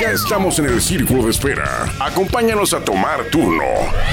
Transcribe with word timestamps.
Ya 0.00 0.12
estamos 0.12 0.58
en 0.58 0.66
el 0.66 0.80
círculo 0.80 1.24
de 1.24 1.30
espera. 1.30 1.92
Acompáñanos 2.00 2.72
a 2.72 2.82
tomar 2.82 3.24
turno 3.30 3.64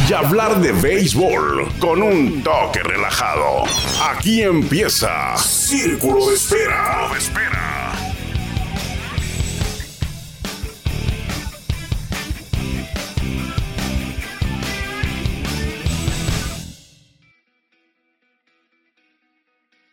y 0.10 0.14
hablar 0.14 0.60
de 0.60 0.74
béisbol 0.74 1.72
con 1.80 2.02
un 2.02 2.44
toque 2.44 2.82
relajado. 2.84 3.64
Aquí 4.12 4.42
empieza 4.42 5.38
Círculo 5.38 6.28
de 6.28 6.36
Espera. 6.36 7.10
de 7.12 7.18
espera. 7.18 7.92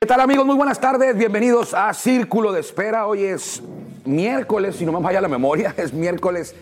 ¿Qué 0.01 0.07
tal 0.07 0.21
amigos? 0.21 0.45
Muy 0.45 0.57
buenas 0.57 0.81
tardes, 0.81 1.17
bienvenidos 1.17 1.73
a 1.75 1.93
Círculo 1.95 2.53
de 2.53 2.61
Espera. 2.61 3.07
Hoy 3.07 3.25
es 3.25 3.63
miércoles, 4.05 4.77
si 4.77 4.87
no 4.87 4.93
me 4.93 5.01
falla 5.01 5.21
la 5.21 5.29
memoria, 5.29 5.75
es 5.79 5.93
miércoles 5.93 6.55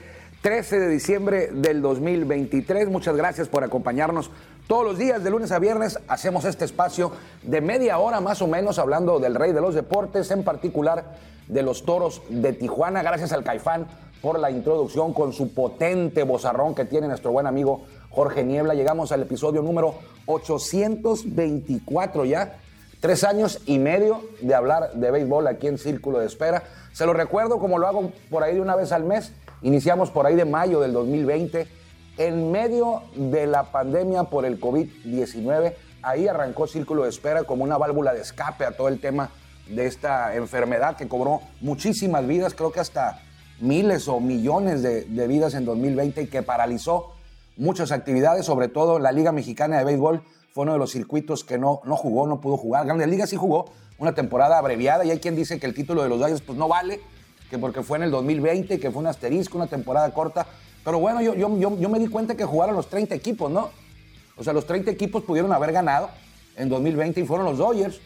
13 0.42 0.78
de 0.80 0.88
diciembre 0.88 1.48
del 1.52 1.82
2023. 1.82 2.88
Muchas 2.88 3.16
gracias 3.16 3.48
por 3.48 3.64
acompañarnos 3.64 4.30
todos 4.66 4.84
los 4.84 4.98
días, 4.98 5.24
de 5.24 5.30
lunes 5.30 5.50
a 5.50 5.58
viernes. 5.58 5.98
Hacemos 6.08 6.44
este 6.44 6.64
espacio 6.64 7.10
de 7.42 7.60
media 7.60 7.98
hora 7.98 8.20
más 8.20 8.42
o 8.42 8.46
menos 8.46 8.78
hablando 8.78 9.18
del 9.18 9.34
rey 9.34 9.52
de 9.52 9.60
los 9.60 9.74
deportes, 9.74 10.30
en 10.30 10.44
particular 10.44 11.16
de 11.48 11.62
los 11.62 11.84
toros 11.84 12.22
de 12.28 12.52
Tijuana. 12.52 13.02
Gracias 13.02 13.32
al 13.32 13.42
Caifán 13.42 13.86
por 14.20 14.38
la 14.38 14.50
introducción 14.50 15.12
con 15.12 15.32
su 15.32 15.54
potente 15.54 16.22
bozarrón 16.22 16.74
que 16.74 16.84
tiene 16.84 17.08
nuestro 17.08 17.32
buen 17.32 17.46
amigo 17.46 17.86
Jorge 18.10 18.44
Niebla. 18.44 18.74
Llegamos 18.74 19.10
al 19.12 19.22
episodio 19.22 19.62
número 19.62 19.94
824 20.26 22.24
ya. 22.24 22.58
Tres 23.00 23.22
años 23.22 23.60
y 23.66 23.78
medio 23.78 24.22
de 24.40 24.54
hablar 24.54 24.92
de 24.92 25.10
béisbol 25.10 25.46
aquí 25.46 25.68
en 25.68 25.78
Círculo 25.78 26.18
de 26.18 26.26
Espera. 26.26 26.64
Se 26.98 27.06
lo 27.06 27.12
recuerdo 27.12 27.60
como 27.60 27.78
lo 27.78 27.86
hago 27.86 28.10
por 28.28 28.42
ahí 28.42 28.56
de 28.56 28.60
una 28.60 28.74
vez 28.74 28.90
al 28.90 29.04
mes. 29.04 29.32
Iniciamos 29.62 30.10
por 30.10 30.26
ahí 30.26 30.34
de 30.34 30.44
mayo 30.44 30.80
del 30.80 30.92
2020. 30.92 31.68
En 32.16 32.50
medio 32.50 33.04
de 33.14 33.46
la 33.46 33.70
pandemia 33.70 34.24
por 34.24 34.44
el 34.44 34.60
COVID-19, 34.60 35.74
ahí 36.02 36.26
arrancó 36.26 36.66
Círculo 36.66 37.04
de 37.04 37.10
Espera 37.10 37.44
como 37.44 37.62
una 37.62 37.78
válvula 37.78 38.12
de 38.14 38.22
escape 38.22 38.64
a 38.64 38.76
todo 38.76 38.88
el 38.88 39.00
tema 39.00 39.30
de 39.68 39.86
esta 39.86 40.34
enfermedad 40.34 40.96
que 40.96 41.06
cobró 41.06 41.40
muchísimas 41.60 42.26
vidas, 42.26 42.54
creo 42.54 42.72
que 42.72 42.80
hasta 42.80 43.22
miles 43.60 44.08
o 44.08 44.18
millones 44.18 44.82
de, 44.82 45.04
de 45.04 45.28
vidas 45.28 45.54
en 45.54 45.66
2020 45.66 46.22
y 46.22 46.26
que 46.26 46.42
paralizó 46.42 47.12
muchas 47.56 47.92
actividades, 47.92 48.44
sobre 48.44 48.66
todo 48.66 48.98
la 48.98 49.12
Liga 49.12 49.30
Mexicana 49.30 49.78
de 49.78 49.84
Béisbol 49.84 50.24
fue 50.52 50.62
uno 50.64 50.72
de 50.72 50.78
los 50.78 50.90
circuitos 50.90 51.44
que 51.44 51.58
no, 51.58 51.80
no 51.84 51.96
jugó, 51.96 52.26
no 52.26 52.40
pudo 52.40 52.56
jugar. 52.56 52.84
Grandes 52.86 53.08
Ligas 53.08 53.30
sí 53.30 53.36
jugó 53.36 53.66
una 53.98 54.14
temporada 54.14 54.58
abreviada 54.58 55.04
y 55.04 55.10
hay 55.10 55.18
quien 55.18 55.36
dice 55.36 55.58
que 55.58 55.66
el 55.66 55.74
título 55.74 56.02
de 56.02 56.08
los 56.08 56.18
Dodgers 56.20 56.40
pues 56.40 56.56
no 56.58 56.68
vale, 56.68 57.00
que 57.50 57.58
porque 57.58 57.82
fue 57.82 57.98
en 57.98 58.04
el 58.04 58.10
2020, 58.10 58.78
que 58.78 58.90
fue 58.90 59.00
un 59.00 59.06
asterisco, 59.06 59.56
una 59.58 59.66
temporada 59.66 60.12
corta. 60.12 60.46
Pero 60.84 60.98
bueno, 61.00 61.20
yo, 61.20 61.34
yo, 61.34 61.56
yo, 61.58 61.78
yo 61.78 61.88
me 61.88 61.98
di 61.98 62.06
cuenta 62.08 62.34
que 62.36 62.44
jugaron 62.44 62.74
los 62.76 62.88
30 62.88 63.14
equipos, 63.14 63.50
¿no? 63.50 63.70
O 64.36 64.44
sea, 64.44 64.52
los 64.52 64.66
30 64.66 64.90
equipos 64.90 65.22
pudieron 65.24 65.52
haber 65.52 65.72
ganado 65.72 66.10
en 66.56 66.68
2020 66.68 67.20
y 67.20 67.24
fueron 67.26 67.46
los 67.46 67.58
Dodgers. 67.58 68.00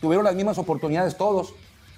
Tuvieron 0.00 0.24
las 0.24 0.34
mismas 0.34 0.58
oportunidades 0.58 1.16
todos. 1.16 1.54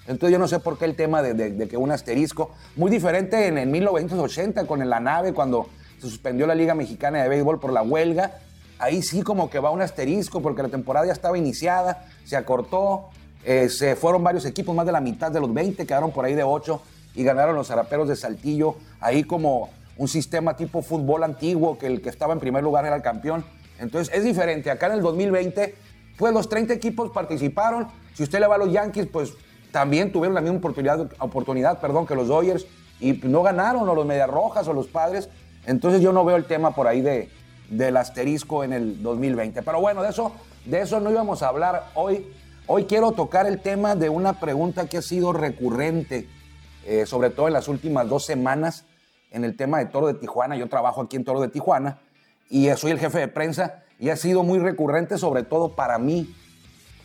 Entonces 0.07 0.33
yo 0.33 0.39
no 0.39 0.47
sé 0.49 0.59
por 0.61 0.79
qué 0.79 0.85
el 0.85 0.95
tema 0.97 1.23
de, 1.23 1.35
de- 1.35 1.51
de 1.51 1.69
que 1.69 1.77
un 1.77 1.91
asterisco, 1.91 2.51
muy 2.77 2.91
diferente 2.91 3.47
en, 3.49 3.59
en 3.59 3.71
1980 3.71 4.67
con 4.67 4.89
la 4.89 5.01
nave 5.01 5.33
cuando 5.33 5.67
se 6.01 6.09
suspendió 6.09 6.47
la 6.47 6.55
Liga 6.55 6.75
Mexicana 6.75 7.23
de 7.23 7.29
Béisbol 7.29 7.59
por 7.61 7.73
la 7.73 7.83
huelga. 7.83 8.39
Ahí 8.79 9.03
sí 9.03 9.23
como 9.23 9.49
que 9.49 9.59
va 9.59 9.71
un 9.71 9.81
asterisco 9.81 10.43
porque 10.43 10.63
la 10.63 10.69
temporada 10.69 11.07
ya 11.07 11.13
estaba 11.13 11.39
iniciada, 11.39 12.07
se 12.25 12.37
acortó, 12.37 13.09
eh, 13.45 13.69
se 13.69 13.97
fueron 13.97 14.23
varios 14.23 14.45
equipos, 14.45 14.75
más 14.75 14.87
de 14.87 14.93
la 14.93 15.01
mitad 15.01 15.31
de 15.31 15.41
los 15.41 15.53
20 15.53 15.87
quedaron 15.87 16.11
por 16.11 16.25
ahí 16.25 16.35
de 16.35 16.43
8 16.43 16.81
y 17.15 17.25
ganaron 17.25 17.55
los 17.55 17.69
zaraperos 17.69 18.09
de 18.09 18.17
Saltillo, 18.17 18.77
ahí 19.01 19.25
como 19.25 19.71
un 19.97 20.09
sistema 20.09 20.57
tipo 20.57 20.83
fútbol 20.83 21.23
antiguo 21.23 21.79
que 21.79 21.87
el 21.87 22.03
que 22.03 22.11
estaba 22.11 22.35
en 22.35 22.41
primer 22.41 22.63
lugar 22.63 22.85
era 22.85 22.97
el 22.97 23.03
campeón. 23.03 23.45
Entonces 23.79 24.15
es 24.15 24.25
diferente, 24.25 24.71
acá 24.71 24.87
en 24.87 24.93
el 24.95 25.03
2020 25.03 25.75
pues 26.19 26.33
los 26.33 26.49
30 26.49 26.75
equipos 26.75 27.11
participaron, 27.11 27.89
si 28.15 28.23
usted 28.23 28.41
le 28.41 28.47
va 28.47 28.57
a 28.57 28.59
los 28.59 28.73
Yankees 28.73 29.07
pues 29.07 29.33
también 29.71 30.13
tuvieron 30.13 30.35
la 30.35 30.41
misma 30.41 30.59
oportunidad, 30.59 31.11
oportunidad 31.19 31.81
perdón, 31.81 32.07
que 32.07 32.15
los 32.15 32.29
Dodgers 32.29 32.67
y 33.01 33.13
no 33.13 33.43
ganaron, 33.43 33.89
o 33.89 33.95
los 33.95 34.07
Medias 34.07 34.29
Rojas 34.29 34.67
o 34.69 34.73
los 34.73 34.87
Padres. 34.87 35.29
Entonces 35.67 36.01
yo 36.01 36.13
no 36.13 36.25
veo 36.25 36.37
el 36.37 36.45
tema 36.45 36.75
por 36.75 36.87
ahí 36.87 37.01
de, 37.01 37.29
del 37.69 37.97
asterisco 37.97 38.65
en 38.65 38.73
el 38.73 39.03
2020. 39.03 39.63
Pero 39.63 39.81
bueno, 39.81 40.03
de 40.03 40.11
eso, 40.11 40.33
de 40.65 40.81
eso 40.81 41.01
no 41.01 41.11
íbamos 41.11 41.43
a 41.43 41.49
hablar 41.49 41.91
hoy. 41.95 42.27
Hoy 42.67 42.85
quiero 42.85 43.13
tocar 43.13 43.47
el 43.47 43.61
tema 43.61 43.95
de 43.95 44.09
una 44.09 44.41
pregunta 44.41 44.89
que 44.89 44.99
ha 44.99 45.03
sido 45.03 45.33
recurrente, 45.33 46.29
eh, 46.85 47.07
sobre 47.07 47.31
todo 47.31 47.47
en 47.47 47.53
las 47.53 47.69
últimas 47.69 48.09
dos 48.09 48.25
semanas, 48.25 48.85
en 49.31 49.45
el 49.45 49.57
tema 49.57 49.79
de 49.79 49.87
Toro 49.87 50.09
de 50.09 50.15
Tijuana. 50.15 50.57
Yo 50.57 50.69
trabajo 50.69 51.03
aquí 51.03 51.17
en 51.17 51.25
Toro 51.25 51.41
de 51.41 51.49
Tijuana 51.49 51.99
y 52.49 52.69
soy 52.77 52.93
el 52.93 52.99
jefe 52.99 53.19
de 53.19 53.29
prensa 53.29 53.83
y 53.99 54.11
ha 54.11 54.17
sido 54.17 54.43
muy 54.43 54.59
recurrente, 54.59 55.19
sobre 55.19 55.43
todo 55.43 55.75
para 55.75 55.99
mí, 55.99 56.35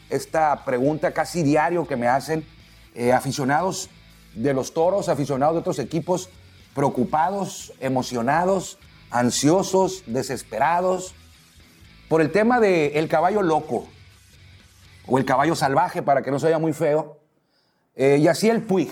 esta 0.09 0.65
pregunta 0.65 1.13
casi 1.13 1.41
diario 1.41 1.87
que 1.87 1.95
me 1.95 2.07
hacen 2.07 2.45
eh, 2.95 3.13
aficionados 3.13 3.89
de 4.35 4.53
los 4.53 4.73
toros, 4.73 5.09
aficionados 5.09 5.55
de 5.55 5.59
otros 5.59 5.79
equipos, 5.79 6.29
preocupados, 6.75 7.73
emocionados, 7.79 8.77
ansiosos, 9.11 10.03
desesperados, 10.07 11.13
por 12.09 12.21
el 12.21 12.31
tema 12.31 12.59
del 12.59 13.07
caballo 13.07 13.41
loco 13.41 13.85
o 15.07 15.17
el 15.17 15.25
caballo 15.25 15.55
salvaje, 15.55 16.01
para 16.01 16.21
que 16.21 16.31
no 16.31 16.39
se 16.39 16.47
oiga 16.47 16.59
muy 16.59 16.73
feo. 16.73 17.17
Eh, 17.95 18.19
Yaciel 18.21 18.63
Puig, 18.63 18.89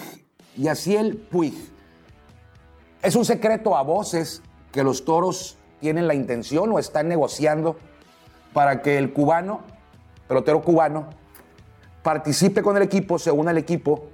Yaciel 0.56 1.18
Puig. 1.18 1.54
Es 3.02 3.16
un 3.16 3.26
secreto 3.26 3.78
a 3.78 3.82
voces 3.82 4.42
que 4.72 4.84
los 4.84 5.06
toros 5.06 5.58
tienen 5.80 6.08
la 6.08 6.14
intención 6.14 6.72
o 6.72 6.80
están 6.80 7.08
negociando 7.08 7.78
para 8.54 8.82
que 8.82 8.98
el 8.98 9.14
cubano, 9.14 9.62
pelotero 10.28 10.62
cubano, 10.62 11.10
participe 12.04 12.62
con 12.62 12.76
el 12.78 12.84
equipo, 12.84 13.20
se 13.20 13.32
una 13.32 13.52
al 13.52 13.58
equipo 13.58 14.09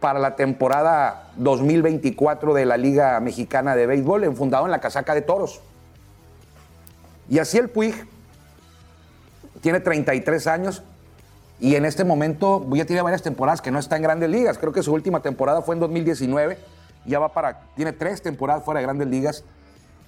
para 0.00 0.18
la 0.18 0.34
temporada 0.34 1.30
2024 1.36 2.54
de 2.54 2.64
la 2.64 2.76
Liga 2.76 3.20
Mexicana 3.20 3.76
de 3.76 3.86
Béisbol, 3.86 4.24
enfundado 4.24 4.64
en 4.64 4.70
la 4.70 4.80
casaca 4.80 5.14
de 5.14 5.22
toros. 5.22 5.60
Y 7.28 7.38
así 7.38 7.58
el 7.58 7.68
Puig 7.68 7.94
tiene 9.60 9.80
33 9.80 10.46
años 10.46 10.82
y 11.60 11.76
en 11.76 11.84
este 11.84 12.04
momento 12.04 12.66
ya 12.74 12.86
tiene 12.86 13.02
varias 13.02 13.22
temporadas 13.22 13.60
que 13.60 13.70
no 13.70 13.78
está 13.78 13.96
en 13.96 14.02
grandes 14.02 14.30
ligas. 14.30 14.58
Creo 14.58 14.72
que 14.72 14.82
su 14.82 14.92
última 14.92 15.20
temporada 15.20 15.60
fue 15.60 15.74
en 15.74 15.80
2019, 15.80 16.58
ya 17.04 17.18
va 17.18 17.32
para, 17.32 17.60
tiene 17.76 17.92
tres 17.92 18.22
temporadas 18.22 18.64
fuera 18.64 18.80
de 18.80 18.86
grandes 18.86 19.08
ligas 19.08 19.44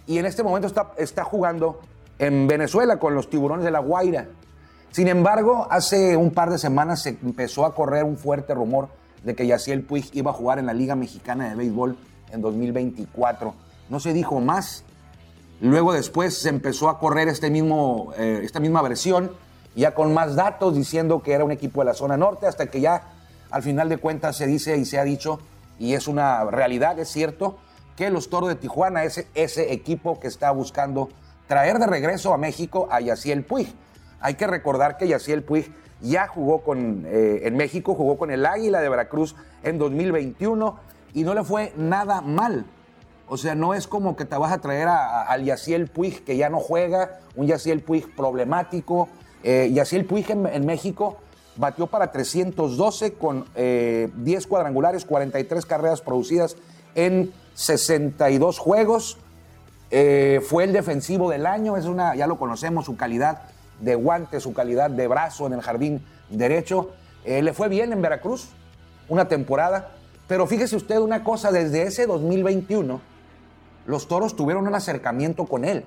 y 0.07 0.19
en 0.19 0.25
este 0.27 0.43
momento 0.43 0.67
está, 0.67 0.93
está 0.97 1.23
jugando 1.23 1.81
en 2.19 2.47
Venezuela 2.49 2.99
con 2.99 3.15
los 3.15 3.29
tiburones 3.29 3.65
de 3.65 3.71
la 3.71 3.81
Guaira. 3.81 4.27
Sin 4.91 5.09
embargo, 5.09 5.67
hace 5.71 6.17
un 6.17 6.33
par 6.33 6.51
de 6.51 6.59
semanas 6.59 7.03
se 7.03 7.11
empezó 7.11 7.67
a 7.67 7.75
correr 7.75 8.05
un 8.05 8.17
fuerte 8.17 8.55
rumor 8.55 8.89
de 9.25 9.35
que 9.35 9.47
Yaciel 9.47 9.83
Puig 9.83 10.11
iba 10.13 10.31
a 10.31 10.35
jugar 10.35 10.59
en 10.59 10.67
la 10.67 10.75
Liga 10.75 10.95
Mexicana 10.95 11.49
de 11.49 11.55
Béisbol 11.55 11.97
en 12.33 12.41
2024. 12.41 13.55
No 13.89 14.01
se 14.01 14.13
dijo 14.13 14.41
más. 14.41 14.85
Luego 15.61 15.93
después 15.93 16.37
se 16.37 16.49
empezó 16.49 16.89
a 16.89 16.99
correr 16.99 17.29
este 17.29 17.51
mismo, 17.51 18.13
eh, 18.19 18.41
esta 18.43 18.59
misma 18.59 18.83
versión, 18.83 19.31
ya 19.77 19.95
con 19.95 20.13
más 20.13 20.35
datos 20.35 20.75
diciendo 20.75 21.23
que 21.23 21.33
era 21.33 21.45
un 21.45 21.53
equipo 21.53 21.81
de 21.81 21.87
la 21.87 21.95
zona 21.95 22.17
norte, 22.17 22.47
hasta 22.47 22.67
que 22.67 22.81
ya 22.81 23.13
al 23.51 23.63
final 23.63 23.89
de 23.89 23.99
cuentas 23.99 24.37
se 24.37 24.47
dice 24.47 24.77
y 24.77 24.85
se 24.85 24.99
ha 24.99 25.05
dicho, 25.05 25.39
y 25.79 25.95
es 25.95 26.09
una 26.09 26.45
realidad, 26.45 26.99
es 26.99 27.09
cierto, 27.09 27.59
que 27.97 28.11
los 28.11 28.29
Toros 28.29 28.49
de 28.49 28.57
Tijuana 28.57 29.05
es 29.05 29.27
ese 29.35 29.73
equipo 29.73 30.19
que 30.19 30.27
está 30.27 30.51
buscando 30.51 31.11
traer 31.47 31.79
de 31.79 31.87
regreso 31.87 32.33
a 32.33 32.39
México 32.39 32.89
a 32.91 33.01
Yaciel 33.01 33.45
Puig. 33.45 33.73
Hay 34.21 34.35
que 34.35 34.47
recordar 34.47 34.97
que 34.97 35.07
Yaciel 35.09 35.43
Puig 35.43 35.73
ya 36.03 36.27
jugó 36.27 36.63
con, 36.63 37.05
eh, 37.07 37.41
en 37.45 37.57
México, 37.57 37.95
jugó 37.95 38.19
con 38.19 38.31
el 38.31 38.45
Águila 38.45 38.81
de 38.81 38.89
Veracruz 38.89 39.35
en 39.63 39.79
2021 39.79 40.77
y 41.15 41.23
no 41.23 41.35
le 41.35 41.45
fue 41.45 41.73
nada 41.77 42.21
mal. 42.21 42.67
O 43.29 43.37
sea, 43.37 43.55
no 43.55 43.73
es 43.73 43.87
como 43.87 44.15
que 44.17 44.25
te 44.25 44.37
vas 44.37 44.53
a 44.53 44.59
traer 44.59 44.89
a- 44.89 45.23
al 45.23 45.45
Yaciel 45.45 45.87
Puig 45.89 46.25
que 46.25 46.37
ya 46.37 46.51
no 46.51 46.59
juega, 46.59 47.21
un 47.37 47.47
Yaciel 47.47 47.81
Puig 47.81 48.15
problemático. 48.15 49.09
Eh, 49.43 49.71
Yaciel 49.73 50.05
Puig 50.05 50.31
en, 50.31 50.67
México 50.67 51.17
batió 51.57 51.87
para 51.87 52.13
312 52.13 53.15
con 53.15 53.47
eh, 53.55 54.11
10 54.17 54.47
cuadrangulares, 54.47 55.05
43 55.05 55.65
carreras 55.67 56.01
producidas 56.03 56.57
en 56.95 57.33
62 57.55 58.59
juegos. 58.59 59.19
Eh, 59.91 60.41
fue 60.47 60.65
el 60.65 60.73
defensivo 60.73 61.31
del 61.31 61.47
año, 61.47 61.77
es 61.77 61.85
una, 61.87 62.15
ya 62.15 62.27
lo 62.27 62.39
conocemos, 62.39 62.87
su 62.87 62.97
calidad 62.97 63.43
de 63.83 63.97
guante, 63.97 64.41
su 64.41 64.55
calidad 64.55 64.91
de 64.91 65.09
brazo 65.09 65.47
en 65.47 65.55
el 65.55 65.61
jardín 65.61 66.03
derecho. 66.31 66.93
Eh, 67.25 67.43
le 67.43 67.53
fue 67.53 67.69
bien 67.69 67.93
en 67.93 68.01
Veracruz, 68.01 68.49
una 69.09 69.29
temporada, 69.29 69.91
pero 70.29 70.47
fíjese 70.47 70.77
usted 70.77 70.99
una 70.99 71.25
cosa, 71.25 71.51
desde 71.53 71.83
ese 71.83 72.07
2021, 72.07 73.01
los 73.87 74.09
toros 74.09 74.37
tuvieron 74.37 74.67
un 74.67 74.75
acercamiento 74.75 75.47
con 75.47 75.65
él. 75.65 75.85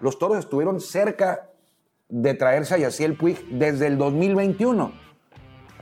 Los 0.00 0.18
toros 0.18 0.38
estuvieron 0.38 0.80
cerca 0.80 1.48
de 2.08 2.34
traerse 2.34 2.74
a 2.74 2.78
Yaciel 2.78 3.16
Puig 3.16 3.44
desde 3.50 3.88
el 3.88 3.98
2021, 3.98 4.92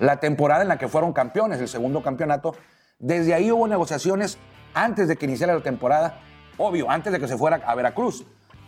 la 0.01 0.21
temporada 0.21 0.63
en 0.63 0.69
la 0.69 0.79
que 0.79 0.89
fueron 0.89 1.13
campeones, 1.13 1.61
el 1.61 1.69
segundo 1.69 2.03
campeonato. 2.03 2.55
Desde 2.99 3.35
ahí 3.35 3.53
hubo 3.53 3.69
negociaciones 3.69 4.39
antes 4.75 5.09
de 5.09 5.17
que 5.17 5.27
iniciara 5.27 5.55
la 5.55 5.63
temporada, 5.63 6.21
obvio, 6.57 6.91
antes 6.91 7.13
de 7.13 7.21
que 7.21 7.29
se 7.29 7.37
fuera 7.37 7.61
a 7.67 7.75
Veracruz. 7.75 8.25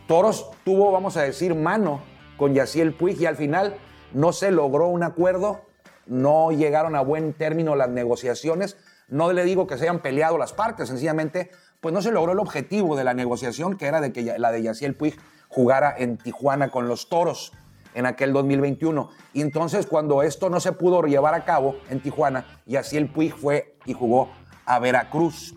Toros 0.06 0.50
tuvo, 0.64 0.92
vamos 0.92 1.16
a 1.16 1.22
decir, 1.22 1.54
mano 1.54 2.00
con 2.40 2.54
Yaciel 2.54 2.94
Puig 2.94 3.20
y 3.20 3.26
al 3.26 3.36
final 3.36 3.76
no 4.14 4.32
se 4.32 4.50
logró 4.50 4.88
un 4.88 5.02
acuerdo, 5.02 5.60
no 6.06 6.52
llegaron 6.52 6.96
a 6.96 7.02
buen 7.02 7.34
término 7.34 7.76
las 7.76 7.90
negociaciones. 7.90 8.78
No 9.08 9.30
le 9.34 9.44
digo 9.44 9.66
que 9.66 9.76
se 9.76 9.82
hayan 9.82 10.00
peleado 10.00 10.38
las 10.38 10.54
partes, 10.54 10.88
sencillamente, 10.88 11.50
pues 11.82 11.92
no 11.92 12.00
se 12.00 12.10
logró 12.10 12.32
el 12.32 12.38
objetivo 12.38 12.96
de 12.96 13.04
la 13.04 13.12
negociación, 13.12 13.76
que 13.76 13.84
era 13.84 14.00
de 14.00 14.14
que 14.14 14.38
la 14.38 14.52
de 14.52 14.62
Yaciel 14.62 14.94
Puig 14.94 15.20
jugara 15.48 15.94
en 15.98 16.16
Tijuana 16.16 16.70
con 16.70 16.88
los 16.88 17.10
Toros 17.10 17.52
en 17.92 18.06
aquel 18.06 18.32
2021. 18.32 19.10
Y 19.34 19.42
entonces 19.42 19.86
cuando 19.86 20.22
esto 20.22 20.48
no 20.48 20.60
se 20.60 20.72
pudo 20.72 21.02
llevar 21.02 21.34
a 21.34 21.44
cabo 21.44 21.76
en 21.90 22.00
Tijuana, 22.00 22.46
Yaciel 22.64 23.12
Puig 23.12 23.34
fue 23.34 23.76
y 23.84 23.92
jugó 23.92 24.30
a 24.64 24.78
Veracruz. 24.78 25.54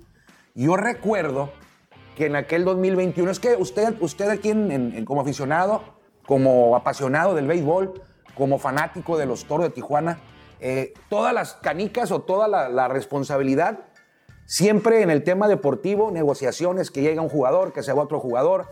Yo 0.53 0.75
recuerdo 0.75 1.49
que 2.17 2.25
en 2.25 2.35
aquel 2.35 2.65
2021, 2.65 3.31
es 3.31 3.39
que 3.39 3.55
usted, 3.55 3.95
usted 4.01 4.29
aquí 4.29 4.51
como 5.05 5.21
aficionado, 5.21 5.92
como 6.25 6.75
apasionado 6.75 7.35
del 7.35 7.47
béisbol, 7.47 8.01
como 8.35 8.57
fanático 8.57 9.17
de 9.17 9.25
los 9.25 9.45
Toros 9.45 9.67
de 9.67 9.71
Tijuana, 9.71 10.19
eh, 10.59 10.93
todas 11.09 11.33
las 11.33 11.55
canicas 11.55 12.11
o 12.11 12.21
toda 12.21 12.47
la, 12.47 12.87
responsabilidad, 12.87 13.79
siempre 14.45 15.01
en 15.01 15.09
el 15.09 15.23
tema 15.23 15.47
deportivo, 15.47 16.09
negociaciones, 16.09 16.89
que 16.89 17.01
llega 17.01 17.21
un 17.21 17.29
jugador, 17.29 17.73
que 17.73 17.83
se 17.83 17.91
va 17.91 18.03
otro 18.03 18.19
jugador, 18.19 18.67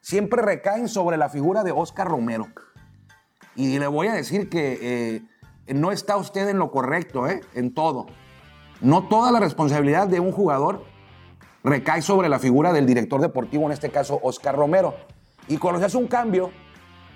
siempre 0.00 0.40
recaen 0.40 0.88
sobre 0.88 1.16
la 1.16 1.28
figura 1.28 1.64
de 1.64 1.72
Oscar 1.72 2.08
Romero. 2.08 2.46
Y 3.56 3.78
le 3.78 3.88
voy 3.88 4.06
a 4.06 4.12
decir 4.12 4.48
que 4.48 4.78
eh, 5.66 5.74
no 5.74 5.90
está 5.90 6.16
usted 6.16 6.48
en 6.48 6.58
lo 6.58 6.70
correcto, 6.70 7.26
¿eh? 7.26 7.40
en 7.54 7.74
todo. 7.74 8.06
No 8.80 9.08
toda 9.08 9.32
la 9.32 9.40
responsabilidad 9.40 10.06
de 10.06 10.20
un 10.20 10.32
jugador 10.32 10.84
recae 11.64 12.02
sobre 12.02 12.28
la 12.28 12.38
figura 12.38 12.72
del 12.72 12.86
director 12.86 13.20
deportivo, 13.20 13.66
en 13.66 13.72
este 13.72 13.90
caso 13.90 14.20
Oscar 14.22 14.56
Romero. 14.56 14.94
Y 15.50 15.58
cuando 15.58 15.80
se 15.80 15.86
hace 15.86 15.96
un 15.96 16.06
cambio, 16.06 16.52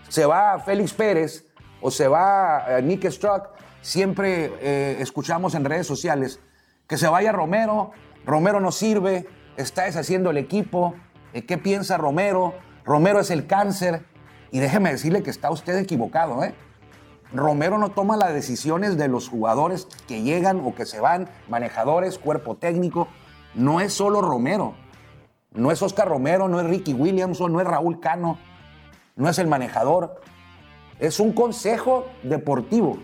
se 0.09 0.27
va 0.27 0.59
Félix 0.59 0.93
Pérez 0.93 1.47
o 1.81 1.89
se 1.93 2.09
va 2.09 2.65
eh, 2.69 2.83
Nick 2.83 3.09
Struck, 3.09 3.51
siempre 3.81 4.53
eh, 4.61 4.97
escuchamos 4.99 5.55
en 5.55 5.65
redes 5.65 5.87
sociales 5.87 6.41
que 6.89 6.99
se 6.99 7.07
vaya 7.07 7.31
Romero, 7.31 7.93
Romero 8.27 8.59
no 8.59 8.73
sirve, 8.73 9.29
está 9.57 9.85
deshaciendo 9.85 10.31
el 10.31 10.39
equipo, 10.39 10.97
eh, 11.33 11.47
¿qué 11.47 11.59
piensa 11.59 11.97
Romero? 11.97 12.55
Romero 12.85 13.21
es 13.21 13.31
el 13.31 13.47
cáncer. 13.47 14.05
Y 14.51 14.59
déjeme 14.59 14.91
decirle 14.91 15.23
que 15.23 15.31
está 15.31 15.53
usted 15.53 15.77
equivocado, 15.79 16.43
¿eh? 16.43 16.55
Romero 17.33 17.79
no 17.79 17.91
toma 17.91 18.17
las 18.17 18.35
decisiones 18.35 18.97
de 18.97 19.07
los 19.07 19.29
jugadores 19.29 19.87
que 20.09 20.23
llegan 20.23 20.61
o 20.65 20.75
que 20.75 20.87
se 20.87 20.99
van, 20.99 21.29
manejadores, 21.49 22.19
cuerpo 22.19 22.57
técnico. 22.57 23.07
No 23.55 23.81
es 23.81 23.93
solo 23.93 24.21
Romero. 24.23 24.75
No 25.55 25.71
es 25.71 25.81
Oscar 25.83 26.09
Romero, 26.09 26.49
no 26.49 26.61
es 26.61 26.67
Ricky 26.67 26.95
Williamson, 26.95 27.53
no 27.53 27.61
es 27.61 27.67
Raúl 27.67 28.01
Cano, 28.01 28.39
no 29.15 29.29
es 29.29 29.39
el 29.39 29.47
manejador. 29.47 30.21
Es 30.99 31.21
un 31.21 31.33
consejo 31.33 32.07
deportivo 32.25 32.99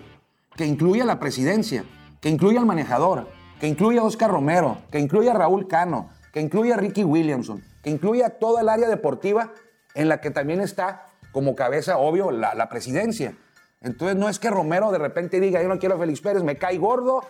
que 0.56 0.66
incluye 0.66 1.02
a 1.02 1.04
la 1.04 1.20
presidencia, 1.20 1.84
que 2.20 2.28
incluye 2.28 2.58
al 2.58 2.66
manejador, 2.66 3.28
que 3.60 3.68
incluye 3.68 4.00
a 4.00 4.02
Oscar 4.02 4.32
Romero, 4.32 4.78
que 4.90 4.98
incluye 4.98 5.30
a 5.30 5.34
Raúl 5.34 5.68
Cano, 5.68 6.10
que 6.32 6.40
incluye 6.40 6.72
a 6.72 6.76
Ricky 6.76 7.04
Williamson, 7.04 7.62
que 7.84 7.90
incluye 7.90 8.24
a 8.24 8.30
toda 8.30 8.62
el 8.62 8.68
área 8.68 8.88
deportiva 8.88 9.52
en 9.94 10.08
la 10.08 10.20
que 10.20 10.32
también 10.32 10.60
está 10.60 11.06
como 11.30 11.54
cabeza, 11.54 11.98
obvio, 11.98 12.32
la, 12.32 12.68
presidencia. 12.68 13.36
Entonces 13.80 14.16
no 14.16 14.28
es 14.28 14.40
que 14.40 14.50
Romero 14.50 14.90
de 14.90 14.98
repente 14.98 15.38
diga, 15.38 15.62
yo 15.62 15.68
no 15.68 15.78
quiero 15.78 15.94
a 15.94 15.98
Félix 15.98 16.20
Pérez, 16.20 16.42
me 16.42 16.58
cae 16.58 16.78
gordo, 16.78 17.22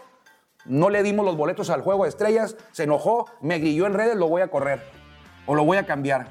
no 0.65 0.89
le 0.89 1.03
dimos 1.03 1.27
los 1.27 1.37
boletos 1.37 1.69
al 1.69 1.83
juego 1.83 2.05
de 2.05 2.09
estrellas, 2.09 2.57
se 2.73 2.85
enojó, 2.85 3.27
me 3.43 3.59
grilló 3.59 3.87
en 3.87 3.93
redes, 3.93 4.17
lo 4.17 4.27
voy 4.27 4.41
a 4.41 4.49
correr 4.49 5.00
o 5.47 5.55
lo 5.55 5.65
voy 5.65 5.79
a 5.79 5.87
cambiar. 5.87 6.29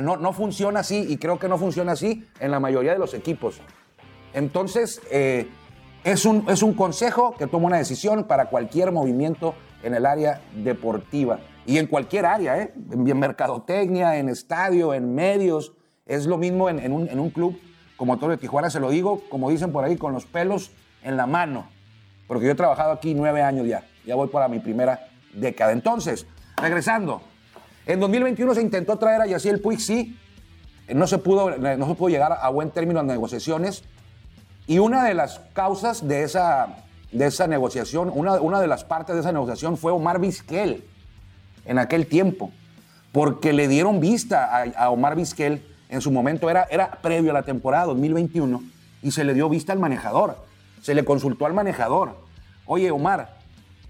No, 0.00 0.16
no 0.16 0.32
funciona 0.32 0.80
así 0.80 1.04
y 1.08 1.16
creo 1.16 1.38
que 1.38 1.48
no 1.48 1.58
funciona 1.58 1.92
así 1.92 2.26
en 2.38 2.50
la 2.50 2.60
mayoría 2.60 2.92
de 2.92 2.98
los 2.98 3.14
equipos. 3.14 3.60
Entonces, 4.32 5.00
eh, 5.10 5.48
es, 6.04 6.24
un, 6.24 6.44
es 6.48 6.62
un 6.62 6.74
consejo 6.74 7.34
que 7.36 7.46
toma 7.46 7.66
una 7.66 7.78
decisión 7.78 8.24
para 8.24 8.46
cualquier 8.46 8.92
movimiento 8.92 9.54
en 9.82 9.94
el 9.94 10.06
área 10.06 10.40
deportiva 10.54 11.40
y 11.66 11.78
en 11.78 11.86
cualquier 11.86 12.26
área, 12.26 12.60
¿eh? 12.60 12.72
en, 12.92 13.18
mercadotecnia, 13.18 14.16
en 14.16 14.28
estadio, 14.28 14.94
en 14.94 15.14
medios. 15.14 15.72
Es 16.06 16.26
lo 16.26 16.38
mismo 16.38 16.68
en, 16.68 16.78
en 16.78 16.92
un, 16.92 17.08
en 17.08 17.18
un 17.18 17.30
club 17.30 17.58
como 17.96 18.16
Toro 18.18 18.32
de 18.32 18.38
Tijuana, 18.38 18.70
se 18.70 18.80
lo 18.80 18.88
digo, 18.88 19.22
como 19.28 19.50
dicen 19.50 19.72
por 19.72 19.84
ahí, 19.84 19.98
con 19.98 20.14
los 20.14 20.24
pelos 20.24 20.70
en 21.02 21.18
la 21.18 21.26
mano. 21.26 21.68
Porque 22.26 22.46
yo 22.46 22.52
he 22.52 22.54
trabajado 22.54 22.92
aquí 22.92 23.14
nueve 23.14 23.42
años 23.42 23.66
ya. 23.66 23.84
Ya 24.06 24.14
voy 24.14 24.28
para 24.28 24.48
mi 24.48 24.58
primera 24.58 25.08
década. 25.34 25.72
Entonces, 25.72 26.26
regresando. 26.56 27.20
En 27.86 28.00
2021 28.00 28.54
se 28.54 28.62
intentó 28.62 28.96
traer 28.98 29.22
a 29.22 29.26
Yaciel 29.26 29.60
Puig, 29.60 29.80
sí. 29.80 30.18
No 30.94 31.06
se 31.06 31.18
pudo, 31.18 31.56
no 31.56 31.86
se 31.86 31.94
pudo 31.94 32.08
llegar 32.08 32.38
a 32.40 32.48
buen 32.50 32.70
término 32.70 33.00
en 33.00 33.06
las 33.06 33.14
negociaciones. 33.14 33.84
Y 34.66 34.78
una 34.78 35.04
de 35.04 35.14
las 35.14 35.40
causas 35.52 36.06
de 36.06 36.22
esa, 36.22 36.84
de 37.12 37.26
esa 37.26 37.46
negociación, 37.46 38.10
una, 38.12 38.40
una 38.40 38.60
de 38.60 38.66
las 38.66 38.84
partes 38.84 39.14
de 39.14 39.20
esa 39.20 39.32
negociación 39.32 39.76
fue 39.76 39.92
Omar 39.92 40.20
Vizquel 40.20 40.84
en 41.64 41.78
aquel 41.78 42.06
tiempo. 42.06 42.50
Porque 43.12 43.52
le 43.52 43.66
dieron 43.66 44.00
vista 44.00 44.64
a, 44.76 44.90
Omar 44.90 45.16
Vizquel 45.16 45.64
en 45.88 46.00
su 46.00 46.12
momento, 46.12 46.48
era, 46.50 46.68
era 46.70 46.90
previo 47.02 47.30
a 47.30 47.34
la 47.34 47.42
temporada 47.42 47.86
2021, 47.86 48.62
y 49.02 49.10
se 49.10 49.24
le 49.24 49.34
dio 49.34 49.48
vista 49.48 49.72
al 49.72 49.80
manejador. 49.80 50.36
Se 50.80 50.94
le 50.94 51.04
consultó 51.04 51.46
al 51.46 51.52
manejador. 51.52 52.16
Oye, 52.66 52.92
Omar, 52.92 53.38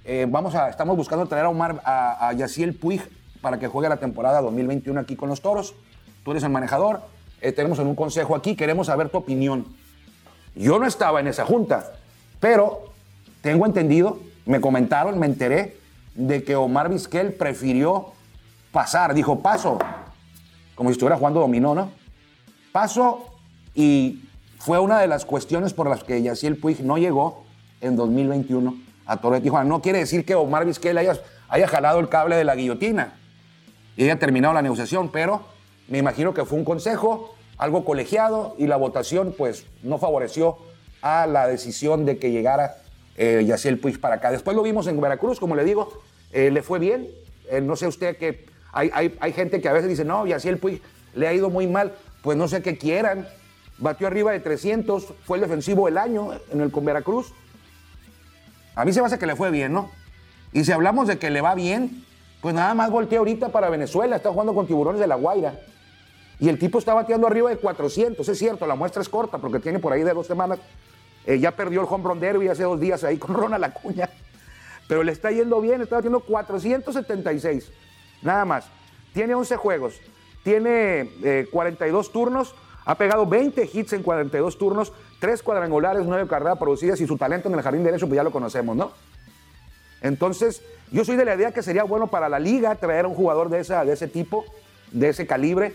eh, 0.04 0.26
vamos 0.26 0.54
a, 0.54 0.70
estamos 0.70 0.96
buscando 0.96 1.26
traer 1.26 1.44
a 1.44 1.50
Omar, 1.50 1.82
a 1.84 2.32
Yaciel 2.34 2.74
Puig 2.74 3.02
para 3.40 3.58
que 3.58 3.68
juegue 3.68 3.88
la 3.88 3.98
temporada 3.98 4.40
2021 4.40 5.00
aquí 5.00 5.16
con 5.16 5.28
los 5.28 5.40
Toros. 5.40 5.74
Tú 6.24 6.32
eres 6.32 6.42
el 6.42 6.50
manejador, 6.50 7.00
eh, 7.40 7.52
tenemos 7.52 7.78
en 7.78 7.86
un 7.86 7.94
consejo 7.94 8.36
aquí, 8.36 8.54
queremos 8.54 8.88
saber 8.88 9.08
tu 9.08 9.18
opinión. 9.18 9.66
Yo 10.54 10.78
no 10.78 10.86
estaba 10.86 11.20
en 11.20 11.28
esa 11.28 11.46
junta, 11.46 11.92
pero 12.38 12.92
tengo 13.40 13.66
entendido, 13.66 14.18
me 14.46 14.60
comentaron, 14.60 15.18
me 15.18 15.26
enteré 15.26 15.78
de 16.14 16.42
que 16.44 16.56
Omar 16.56 16.90
Vizquel 16.90 17.32
prefirió 17.32 18.08
pasar, 18.72 19.14
dijo 19.14 19.40
paso, 19.40 19.78
como 20.74 20.90
si 20.90 20.92
estuviera 20.92 21.16
jugando 21.16 21.40
dominó, 21.40 21.74
¿no? 21.74 21.90
Paso 22.72 23.26
y 23.74 24.24
fue 24.58 24.78
una 24.78 25.00
de 25.00 25.06
las 25.06 25.24
cuestiones 25.24 25.72
por 25.72 25.88
las 25.88 26.04
que 26.04 26.20
Yaciel 26.22 26.56
Puig 26.56 26.82
no 26.82 26.98
llegó 26.98 27.44
en 27.80 27.96
2021 27.96 28.74
a 29.06 29.16
Toro 29.16 29.40
de. 29.40 29.64
No 29.64 29.80
quiere 29.80 30.00
decir 30.00 30.24
que 30.24 30.34
Omar 30.34 30.66
Vizquel 30.66 30.98
haya, 30.98 31.14
haya 31.48 31.66
jalado 31.66 32.00
el 32.00 32.08
cable 32.08 32.36
de 32.36 32.44
la 32.44 32.54
guillotina 32.54 33.19
y 34.00 34.04
haya 34.04 34.18
terminado 34.18 34.54
la 34.54 34.62
negociación, 34.62 35.10
pero 35.10 35.42
me 35.86 35.98
imagino 35.98 36.32
que 36.32 36.46
fue 36.46 36.56
un 36.56 36.64
consejo, 36.64 37.34
algo 37.58 37.84
colegiado 37.84 38.54
y 38.56 38.66
la 38.66 38.76
votación 38.76 39.34
pues 39.36 39.66
no 39.82 39.98
favoreció 39.98 40.56
a 41.02 41.26
la 41.26 41.46
decisión 41.46 42.06
de 42.06 42.16
que 42.16 42.30
llegara 42.30 42.76
eh, 43.18 43.44
Yaciel 43.46 43.78
Puig 43.78 44.00
para 44.00 44.14
acá. 44.14 44.30
Después 44.30 44.56
lo 44.56 44.62
vimos 44.62 44.86
en 44.86 44.98
Veracruz, 44.98 45.38
como 45.38 45.54
le 45.54 45.64
digo, 45.64 46.00
eh, 46.32 46.50
le 46.50 46.62
fue 46.62 46.78
bien. 46.78 47.10
Eh, 47.50 47.60
no 47.60 47.76
sé 47.76 47.88
usted 47.88 48.16
que 48.16 48.46
hay, 48.72 48.90
hay, 49.20 49.32
gente 49.34 49.60
que 49.60 49.68
a 49.68 49.74
veces 49.74 49.90
dice, 49.90 50.06
no, 50.06 50.26
Yaciel 50.26 50.56
Puig 50.56 50.80
le 51.14 51.28
ha 51.28 51.34
ido 51.34 51.50
muy 51.50 51.66
mal. 51.66 51.92
Pues 52.22 52.38
no 52.38 52.48
sé 52.48 52.62
qué 52.62 52.78
quieran. 52.78 53.28
Batió 53.76 54.06
arriba 54.06 54.32
de 54.32 54.40
300, 54.40 55.12
fue 55.26 55.36
el 55.36 55.42
defensivo 55.42 55.84
del 55.84 55.98
año 55.98 56.30
en 56.50 56.62
el 56.62 56.70
con 56.70 56.86
Veracruz. 56.86 57.34
A 58.74 58.86
mí 58.86 58.94
se 58.94 59.02
me 59.02 59.08
hace 59.08 59.18
que 59.18 59.26
le 59.26 59.36
fue 59.36 59.50
bien, 59.50 59.74
¿no? 59.74 59.90
Y 60.54 60.64
si 60.64 60.72
hablamos 60.72 61.06
de 61.06 61.18
que 61.18 61.28
le 61.28 61.42
va 61.42 61.54
bien, 61.54 62.06
pues 62.40 62.54
nada 62.54 62.74
más 62.74 62.90
voltea 62.90 63.18
ahorita 63.18 63.50
para 63.50 63.68
Venezuela, 63.70 64.16
está 64.16 64.30
jugando 64.30 64.54
con 64.54 64.66
tiburones 64.66 65.00
de 65.00 65.06
La 65.06 65.16
Guaira. 65.16 65.60
Y 66.38 66.48
el 66.48 66.58
tipo 66.58 66.78
está 66.78 66.94
bateando 66.94 67.26
arriba 67.26 67.50
de 67.50 67.58
400, 67.58 68.26
es 68.26 68.38
cierto, 68.38 68.66
la 68.66 68.74
muestra 68.74 69.02
es 69.02 69.08
corta 69.08 69.38
porque 69.38 69.60
tiene 69.60 69.78
por 69.78 69.92
ahí 69.92 70.02
de 70.02 70.14
dos 70.14 70.26
semanas, 70.26 70.58
Eh, 71.26 71.38
ya 71.38 71.50
perdió 71.50 71.82
el 71.82 71.86
home 71.88 72.02
run 72.02 72.18
derby 72.18 72.48
hace 72.48 72.62
dos 72.62 72.80
días 72.80 73.04
ahí 73.04 73.18
con 73.24 73.34
Ronald 73.34 73.62
Acuña. 73.62 74.08
Pero 74.88 75.02
le 75.02 75.12
está 75.12 75.30
yendo 75.30 75.60
bien, 75.60 75.82
está 75.82 75.98
haciendo 75.98 76.20
476. 76.20 77.70
Nada 78.22 78.44
más. 78.44 78.66
Tiene 79.12 79.34
11 79.34 79.56
juegos. 79.56 80.00
Tiene 80.42 81.10
42 81.52 82.06
eh, 82.06 82.10
turnos. 82.12 82.54
Ha 82.86 82.94
pegado 82.96 83.26
20 83.26 83.68
hits 83.72 83.92
en 83.92 84.02
42 84.02 84.58
turnos. 84.58 84.92
3 85.20 85.42
cuadrangulares, 85.42 86.06
9 86.06 86.26
carreras 86.26 86.58
producidas. 86.58 87.00
Y 87.00 87.06
su 87.06 87.16
talento 87.16 87.48
en 87.48 87.54
el 87.54 87.62
jardín 87.62 87.84
derecho, 87.84 88.08
pues 88.08 88.16
ya 88.16 88.24
lo 88.24 88.32
conocemos, 88.32 88.74
¿no? 88.74 88.92
Entonces, 90.02 90.62
yo 90.90 91.04
soy 91.04 91.16
de 91.16 91.24
la 91.24 91.34
idea 91.34 91.52
que 91.52 91.62
sería 91.62 91.84
bueno 91.84 92.08
para 92.08 92.28
la 92.28 92.38
liga 92.38 92.74
traer 92.74 93.04
a 93.04 93.08
un 93.08 93.14
jugador 93.14 93.48
de, 93.48 93.62
de 93.62 93.92
ese 93.92 94.08
tipo, 94.08 94.44
de 94.92 95.10
ese 95.10 95.26
calibre, 95.26 95.74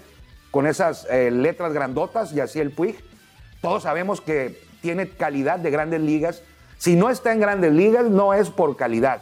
con 0.51 0.67
esas 0.67 1.07
eh, 1.09 1.31
letras 1.31 1.73
grandotas, 1.73 2.33
y 2.33 2.39
así 2.39 2.59
el 2.59 2.71
Puig. 2.71 2.95
Todos 3.61 3.83
sabemos 3.83 4.21
que 4.21 4.59
tiene 4.81 5.09
calidad 5.09 5.59
de 5.59 5.71
grandes 5.71 6.01
ligas. 6.01 6.43
Si 6.77 6.95
no 6.95 7.09
está 7.09 7.33
en 7.33 7.39
grandes 7.39 7.73
ligas, 7.73 8.05
no 8.05 8.33
es 8.33 8.49
por 8.49 8.75
calidad. 8.75 9.21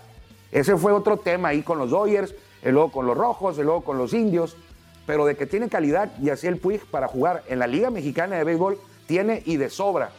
Ese 0.52 0.78
fue 0.78 0.92
otro 0.92 1.18
tema 1.18 1.50
ahí 1.50 1.64
con 1.64 1.78
los 1.78 1.90
Dodgers, 1.90 2.36
luego 2.64 2.92
con 2.92 3.06
los 3.06 3.18
Rojos, 3.18 3.58
luego 3.58 3.82
con 3.84 3.98
los 3.98 4.14
Indios. 4.14 4.56
Pero 5.06 5.26
de 5.26 5.36
que 5.36 5.46
tiene 5.46 5.70
calidad, 5.70 6.12
y 6.22 6.30
así 6.30 6.48
el 6.48 6.58
Puig 6.58 6.86
para 6.86 7.08
jugar 7.08 7.44
en 7.48 7.60
la 7.60 7.68
Liga 7.68 7.90
Mexicana 7.90 8.36
de 8.38 8.44
Béisbol, 8.44 8.80
tiene 9.06 9.44
y 9.46 9.58
de 9.58 9.70
sobra 9.70 10.12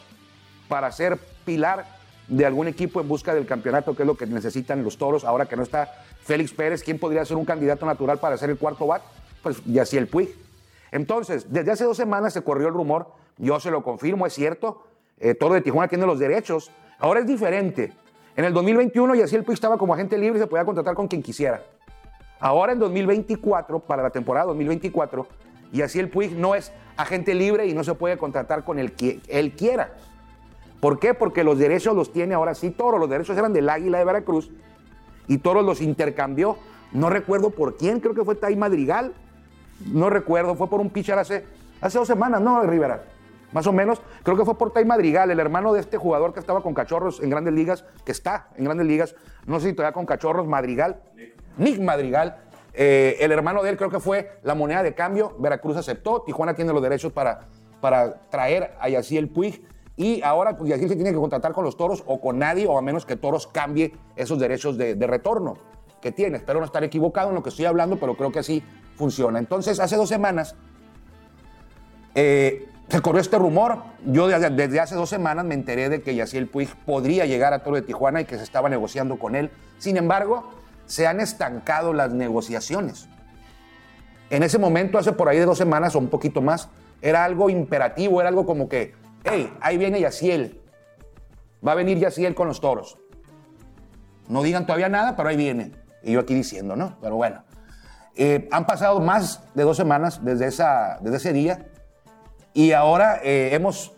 para 0.69 0.93
ser 0.93 1.19
pilar 1.45 1.87
de 2.29 2.47
algún 2.47 2.69
equipo 2.69 3.01
en 3.01 3.09
busca 3.09 3.35
del 3.35 3.47
campeonato, 3.47 3.95
que 3.95 4.03
es 4.03 4.07
lo 4.07 4.17
que 4.17 4.27
necesitan 4.27 4.83
los 4.83 4.97
toros, 4.97 5.25
ahora 5.25 5.47
que 5.47 5.57
no 5.57 5.63
está 5.63 5.93
Félix 6.23 6.53
Pérez, 6.53 6.83
¿quién 6.83 6.99
podría 6.99 7.25
ser 7.25 7.37
un 7.37 7.45
candidato 7.45 7.85
natural 7.87 8.19
para 8.19 8.37
ser 8.37 8.51
el 8.51 8.57
cuarto 8.57 8.87
bat? 8.87 9.03
Pues 9.43 9.59
así 9.81 9.97
el 9.99 10.09
Puig. 10.09 10.35
Entonces, 10.91 11.53
desde 11.53 11.73
hace 11.73 11.85
dos 11.85 11.97
semanas 11.97 12.33
se 12.33 12.43
corrió 12.43 12.69
el 12.69 12.75
rumor, 12.75 13.09
yo 13.37 13.59
se 13.61 13.71
lo 13.71 13.83
confirmo, 13.83 14.27
es 14.27 14.33
cierto, 14.33 14.87
eh, 15.19 15.35
Toro 15.35 15.55
de 15.55 15.61
Tijuana 15.61 15.89
tiene 15.89 16.07
los 16.07 16.19
derechos, 16.19 16.71
ahora 16.99 17.21
es 17.21 17.27
diferente. 17.27 17.93
En 18.37 18.45
el 18.45 18.53
2021 18.53 19.15
así 19.23 19.37
el 19.37 19.45
Puig 19.45 19.55
estaba 19.55 19.79
como 19.79 19.95
agente 19.95 20.19
libre 20.19 20.39
y 20.39 20.43
se 20.43 20.47
podía 20.47 20.65
contratar 20.65 20.95
con 20.95 21.09
quien 21.09 21.23
quisiera. 21.23 21.63
Ahora 22.41 22.73
en 22.73 22.79
2024, 22.79 23.81
para 23.81 24.03
la 24.03 24.11
temporada 24.11 24.47
2024, 24.47 25.27
y 25.73 25.83
así 25.83 25.99
el 25.99 26.09
Puig 26.09 26.33
no 26.33 26.55
es 26.55 26.73
agente 26.97 27.35
libre 27.35 27.67
y 27.67 27.75
no 27.75 27.85
se 27.85 27.95
puede 27.95 28.17
contratar 28.17 28.65
con 28.65 28.79
el 28.79 28.93
que 28.93 29.21
él 29.29 29.53
quiera. 29.53 29.95
¿Por 30.85 30.99
qué? 30.99 31.15
Porque 31.15 31.45
los 31.45 31.59
derechos 31.59 31.97
los 31.97 32.13
tiene 32.13 32.35
ahora 32.35 32.55
sí 32.55 32.71
Toro. 32.71 32.99
Los 32.99 33.09
derechos 33.09 33.39
eran 33.39 33.55
del 33.55 33.71
Águila 33.71 33.97
de 33.97 34.05
Veracruz 34.05 34.51
y 35.27 35.39
Toro 35.39 35.63
los 35.63 35.81
intercambió. 35.81 36.59
No 36.93 37.09
recuerdo 37.09 37.49
por 37.49 37.79
quién, 37.79 38.01
creo 38.01 38.15
que 38.15 38.23
fue 38.23 38.35
Tai 38.35 38.55
Madrigal. 38.55 39.15
No 39.87 40.11
recuerdo, 40.11 40.55
fue 40.57 40.69
por 40.69 40.83
un 40.83 40.91
pitcher 40.91 41.19
hace, 41.19 41.47
hace 41.81 41.97
dos 41.97 42.07
semanas, 42.07 42.43
¿no, 42.43 42.63
Rivera? 42.65 43.03
Más 43.53 43.67
o 43.67 43.73
menos, 43.73 44.03
creo 44.25 44.37
que 44.37 44.45
fue 44.45 44.59
por 44.59 44.75
Tai 44.75 44.85
Madrigal, 44.85 45.31
el 45.31 45.41
hermano 45.41 45.73
de 45.73 45.81
este 45.81 45.97
jugador 45.97 46.35
que 46.35 46.41
estaba 46.41 46.63
con 46.63 46.75
cachorros 46.75 47.19
en 47.23 47.31
grandes 47.31 47.55
ligas, 47.55 47.87
que 48.05 48.13
está 48.13 48.49
en 48.55 48.65
grandes 48.65 48.87
ligas, 48.87 49.17
no 49.47 49.61
sé 49.61 49.71
si 49.71 49.73
todavía 49.73 49.95
con 49.95 50.05
cachorros, 50.05 50.47
Madrigal. 50.47 51.01
Nick, 51.57 51.81
Madrigal. 51.81 52.43
Eh, 52.75 53.17
el 53.21 53.33
hermano 53.33 53.63
de 53.63 53.71
él 53.71 53.79
creo 53.79 53.89
que 53.89 54.01
fue 54.01 54.39
la 54.43 54.55
moneda 54.55 54.83
de 54.83 54.93
cambio. 54.93 55.35
Veracruz 55.39 55.79
aceptó. 55.79 56.21
Tijuana 56.27 56.53
tiene 56.53 56.75
los 56.75 56.83
derechos 56.83 57.11
para, 57.11 57.41
para 57.81 58.29
traer 58.29 58.75
a 58.79 58.91
Yaciel 58.91 59.31
Puig. 59.31 59.73
Y 59.97 60.23
ahora, 60.23 60.57
Yacir 60.61 60.89
se 60.89 60.97
tiene 60.97 61.11
que 61.11 61.17
contratar 61.17 61.53
con 61.53 61.65
los 61.65 61.77
toros 61.77 62.03
o 62.07 62.21
con 62.21 62.39
nadie, 62.39 62.67
o 62.67 62.77
a 62.77 62.83
menos 62.83 63.07
que 63.07 63.17
toros 63.17 63.47
cambie 63.47 63.95
esos 64.17 64.39
derechos 64.39 64.77
de, 64.77 64.95
retorno 65.07 65.57
que 66.01 66.11
tiene. 66.11 66.39
Espero 66.39 66.59
no 66.59 66.67
estar 66.67 66.83
equivocado 66.83 67.29
en 67.29 67.37
lo 67.37 67.43
que 67.43 67.51
estoy 67.51 67.67
hablando, 67.67 67.99
pero 67.99 68.17
creo 68.17 68.33
que 68.33 68.41
así 68.41 68.63
funciona. 68.97 69.39
Entonces, 69.39 69.79
hace 69.79 69.97
dos 69.97 70.09
semanas 70.09 70.57
eh, 72.15 72.69
se 72.89 73.01
corrió 73.01 73.21
este 73.21 73.39
rumor. 73.39 73.79
Yo 74.05 74.27
desde, 74.27 74.81
hace 74.81 74.97
dos 74.97 75.09
semanas 75.09 75.45
me 75.45 75.55
enteré 75.55 75.89
de 75.89 76.03
que 76.03 76.15
Yaciel 76.15 76.49
Puig 76.49 76.75
podría 76.85 77.25
llegar 77.25 77.53
a 77.53 77.63
Toro 77.63 77.77
de 77.77 77.83
Tijuana 77.83 78.21
y 78.21 78.25
que 78.25 78.37
se 78.37 78.43
estaba 78.43 78.69
negociando 78.69 79.19
con 79.19 79.37
él. 79.37 79.51
Sin 79.79 79.97
embargo, 79.97 80.51
se 80.87 81.07
han 81.07 81.21
estancado 81.21 81.93
las 81.93 82.13
negociaciones. 82.13 83.09
En 84.31 84.43
ese 84.43 84.59
momento, 84.59 84.99
hace 84.99 85.13
por 85.13 85.29
ahí 85.29 85.39
de 85.39 85.47
dos 85.47 85.59
semanas 85.59 85.95
o 85.95 86.01
un 86.01 86.09
poquito 86.09 86.43
más, 86.43 86.69
era 87.01 87.25
algo 87.25 87.49
imperativo, 87.51 88.21
era 88.21 88.29
algo 88.29 88.45
como 88.45 88.69
que 88.69 88.95
hey, 89.25 89.53
ahí 89.61 89.79
viene 89.79 90.01
Yaciel. 90.01 90.61
Va 91.67 91.73
a 91.73 91.75
venir 91.75 91.99
Yaciel 91.99 92.35
con 92.35 92.49
los 92.49 92.61
toros. 92.61 92.99
No 94.29 94.43
digan 94.43 94.67
todavía 94.67 94.89
nada, 94.89 95.17
pero 95.17 95.29
ahí 95.29 95.37
viene. 95.37 95.73
Y 96.03 96.13
yo 96.13 96.21
aquí 96.21 96.35
diciendo, 96.35 96.77
¿no? 96.77 96.97
Pero 97.01 97.17
bueno. 97.17 97.43
Eh, 98.17 98.49
han 98.53 98.65
pasado 98.65 99.01
más 99.01 99.43
de 99.55 99.65
dos 99.65 99.77
semanas 99.77 100.25
desde, 100.25 100.47
esa, 100.47 100.99
desde 101.01 101.17
ese 101.17 101.33
día 101.33 101.67
y 102.53 102.71
ahora 102.71 103.19
eh, 103.25 103.51
hemos 103.53 103.93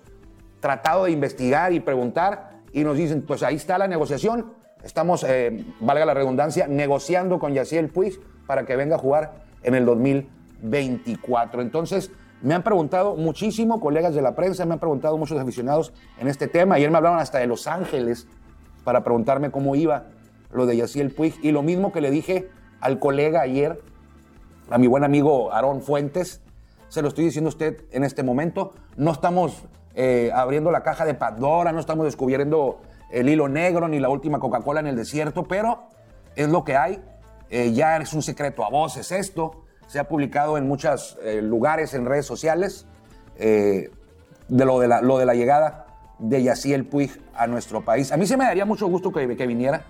tratado 0.61 1.05
de 1.05 1.11
investigar 1.11 1.75
y 1.75 1.81
preguntar 1.81 2.63
y 2.73 2.83
nos 2.83 2.97
dicen, 2.97 3.23
pues 3.23 3.43
ahí 3.43 3.57
está 3.57 3.77
la 3.77 3.87
negociación. 3.87 4.55
Estamos, 4.83 5.25
eh, 5.29 5.65
valga 5.81 6.07
la 6.07 6.15
redundancia, 6.15 6.67
negociando 6.67 7.39
con 7.39 7.53
Yaciel 7.53 7.89
Puig 7.91 8.19
para 8.47 8.65
que 8.65 8.77
venga 8.77 8.97
a 8.97 8.99
jugar 8.99 9.45
en 9.63 9.75
el 9.75 9.85
2024. 9.85 11.61
Entonces, 11.61 12.11
me 12.43 12.55
han 12.55 12.63
preguntado 12.63 13.17
muchísimo, 13.17 13.81
colegas 13.81 14.15
de 14.15 14.23
la 14.23 14.35
prensa, 14.35 14.67
me 14.67 14.75
han 14.75 14.79
preguntado 14.79 15.17
muchos 15.17 15.39
aficionados 15.41 15.93
en 16.19 16.29
este 16.29 16.49
tema. 16.49 16.75
Ayer 16.75 16.91
me 16.91 16.99
hablaron 16.99 17.19
hasta 17.19 17.39
de 17.39 17.47
Los 17.47 17.67
Ángeles 17.67 18.27
para 18.85 19.03
preguntarme 19.03 19.51
cómo 19.51 19.75
iba 19.75 20.07
lo 20.53 20.67
de 20.67 20.77
Yaciel 20.77 21.11
Puig. 21.11 21.35
Y 21.43 21.51
lo 21.51 21.63
mismo 21.63 21.93
que 21.93 22.01
le 22.01 22.11
dije 22.11 22.49
al 22.81 22.99
colega 22.99 23.41
ayer, 23.41 23.81
a 24.71 24.79
mi 24.79 24.87
buen 24.87 25.03
amigo 25.03 25.53
Aarón 25.53 25.81
Fuentes, 25.81 26.43
se 26.89 27.03
lo 27.03 27.09
estoy 27.09 27.25
diciendo 27.25 27.49
a 27.49 27.53
usted 27.53 27.85
en 27.91 28.05
este 28.05 28.23
momento. 28.23 28.75
No 28.97 29.13
estamos 29.13 29.65
eh, 29.95 30.31
abriendo 30.35 30.71
la 30.71 30.83
caja 30.83 31.05
de 31.05 31.15
Pandora, 31.15 31.73
no 31.73 31.81
estamos 31.81 32.05
descubriendo 32.05 32.81
el 33.11 33.29
hilo 33.29 33.49
negro 33.49 33.89
ni 33.89 33.99
la 33.99 34.09
última 34.09 34.39
Coca-Cola 34.39 34.81
en 34.81 34.89
el 34.89 34.97
desierto, 34.97 35.45
pero 35.45 35.89
es 36.35 36.49
lo 36.49 36.65
que 36.65 36.77
hay. 36.77 37.03
Eh, 37.49 37.73
ya 37.73 37.97
es 37.97 38.13
un 38.13 38.23
secreto 38.23 38.65
a 38.65 38.71
voces 38.71 39.11
esto 39.13 39.66
se 39.87 39.99
ha 39.99 40.05
publicado 40.05 40.59
en 40.59 40.67
muchos 40.67 41.19
eh, 41.23 41.41
lugares, 41.43 41.95
en 41.95 42.07
redes 42.07 42.27
sociales, 42.27 42.87
eh, 43.37 43.91
de, 44.49 44.65
lo 44.65 44.81
de, 44.81 44.89
la, 44.89 45.01
lo 45.01 45.19
de 45.19 45.27
la 45.27 45.35
llegada 45.35 45.87
de 46.19 46.43
Yaciel 46.43 46.87
Puig 46.87 47.11
a 47.35 47.47
nuestro 47.47 47.85
país. 47.85 48.13
A 48.13 48.17
mí 48.17 48.27
se 48.27 48.37
me 48.37 48.45
daría 48.45 48.65
mucho 48.65 48.87
gusto 48.87 49.13
que, 49.13 49.37
que 49.37 49.47
viniera, 49.47 49.85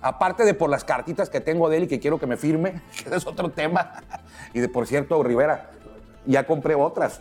aparte 0.00 0.44
de 0.44 0.54
por 0.54 0.70
las 0.70 0.84
cartitas 0.84 1.30
que 1.30 1.40
tengo 1.40 1.68
de 1.68 1.78
él 1.78 1.82
y 1.84 1.88
que 1.88 2.00
quiero 2.00 2.18
que 2.18 2.26
me 2.26 2.36
firme, 2.36 2.82
que 3.04 3.14
es 3.14 3.26
otro 3.26 3.50
tema. 3.50 3.92
Y 4.54 4.60
de 4.60 4.68
por 4.68 4.86
cierto, 4.86 5.22
Rivera, 5.22 5.70
ya 6.26 6.46
compré 6.46 6.74
otras. 6.74 7.20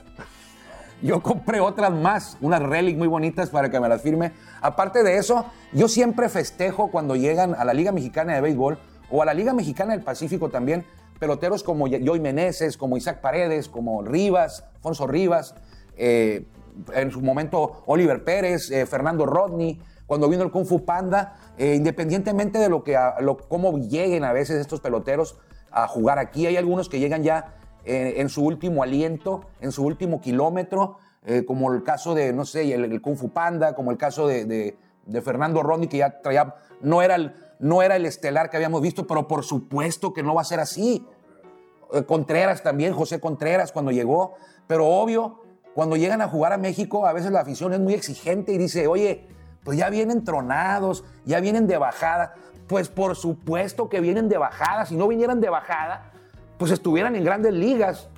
Yo 1.02 1.24
compré 1.24 1.60
otras 1.60 1.92
más, 1.92 2.38
unas 2.42 2.62
relics 2.62 2.98
muy 2.98 3.08
bonitas 3.08 3.50
para 3.50 3.72
que 3.72 3.80
me 3.80 3.90
las 3.90 4.04
firme. 4.04 4.34
Aparte 4.62 5.02
de 5.02 5.18
eso, 5.18 5.48
yo 5.74 5.88
siempre 5.88 6.30
festejo 6.30 6.92
cuando 6.92 7.16
llegan 7.16 7.56
a 7.56 7.66
la 7.66 7.74
Liga 7.74 7.92
Mexicana 7.92 8.36
de 8.36 8.42
Béisbol 8.42 8.78
o 9.10 9.24
a 9.24 9.26
la 9.26 9.34
Liga 9.34 9.52
Mexicana 9.52 9.94
del 9.94 10.04
Pacífico 10.04 10.50
también 10.50 10.86
peloteros 11.22 11.62
como 11.62 11.86
Joey 11.88 12.20
Meneses, 12.20 12.78
como 12.78 12.98
Isaac 12.98 13.22
Paredes, 13.22 13.70
como 13.70 14.02
Rivas, 14.02 14.66
Alfonso 14.78 15.06
Rivas, 15.06 15.54
eh, 15.96 16.48
en 16.96 17.12
su 17.12 17.22
momento 17.22 17.84
Oliver 17.86 18.24
Pérez, 18.24 18.72
eh, 18.72 18.88
Fernando 18.88 19.28
Rodney, 19.28 19.80
cuando 20.08 20.28
vino 20.28 20.42
el 20.42 20.50
Kung 20.50 20.66
Fu 20.66 20.84
Panda, 20.84 21.36
eh, 21.60 21.76
independientemente 21.76 22.58
de 22.58 22.70
lo 22.70 22.84
que, 22.84 22.98
cómo 23.48 23.78
lleguen 23.78 24.24
a 24.24 24.34
veces 24.34 24.60
estos 24.60 24.80
peloteros 24.80 25.38
a 25.70 25.88
jugar 25.88 26.18
aquí, 26.18 26.48
hay 26.48 26.58
algunos 26.58 26.90
que 26.90 27.00
llegan 27.00 27.22
ya 27.22 27.54
en 27.86 28.30
su 28.30 28.44
último 28.44 28.82
aliento, 28.82 29.42
en 29.60 29.72
su 29.72 29.84
último 29.84 30.22
kilómetro, 30.22 30.98
como 31.48 31.72
el 31.74 31.84
caso 31.84 32.14
de, 32.14 32.32
no 32.32 32.46
sé, 32.46 32.74
el, 32.74 33.02
Kung 33.02 33.16
Fu 33.16 33.30
Panda, 33.30 33.74
como 33.74 33.90
el 33.92 33.98
caso 33.98 34.28
de, 34.28 34.76
de 35.06 35.22
Fernando 35.22 35.64
Rodney, 35.64 35.88
que 35.88 35.98
ya 35.98 36.22
traía, 36.22 36.56
no 36.82 37.02
era 37.02 37.16
el 37.16 37.34
no 37.62 37.82
era 37.82 37.96
el 37.96 38.06
estelar 38.06 38.50
que 38.50 38.58
habíamos 38.58 38.82
visto, 38.82 39.08
pero 39.08 39.28
por 39.28 39.44
supuesto 39.44 40.14
que 40.14 40.24
no 40.24 40.36
va 40.36 40.42
a 40.42 40.46
ser 40.46 40.60
así. 40.60 41.06
Eh, 41.94 42.04
Contreras 42.04 42.64
también, 42.64 42.94
José 42.94 43.20
Contreras 43.20 43.72
cuando 43.72 43.92
llegó, 43.92 44.34
pero 44.68 44.88
obvio, 44.88 45.42
cuando 45.74 45.96
llegan 45.96 46.22
a 46.22 46.28
jugar 46.28 46.54
a 46.54 46.58
México, 46.58 47.06
a 47.06 47.14
veces 47.14 47.32
la 47.32 47.42
afición 47.42 47.74
es 47.74 47.80
muy 47.80 47.94
exigente 47.94 48.52
y 48.52 48.58
dice, 48.58 48.88
oye, 48.88 49.28
pues 49.64 49.78
ya 49.78 49.90
vienen 49.90 50.24
tronados, 50.24 51.04
ya 51.24 51.40
vienen 51.40 51.68
de 51.68 51.78
bajada. 51.78 52.34
Pues 52.68 52.90
por 52.90 53.16
supuesto 53.16 53.90
que 53.90 54.00
vienen 54.00 54.28
de 54.28 54.38
bajada. 54.38 54.86
Si 54.86 54.96
no 54.96 55.08
vinieran 55.08 55.40
de 55.40 55.50
bajada, 55.50 56.12
pues 56.58 56.72
estuvieran 56.72 57.16
en 57.16 57.24
grandes 57.24 57.54
ligas. 57.54 58.10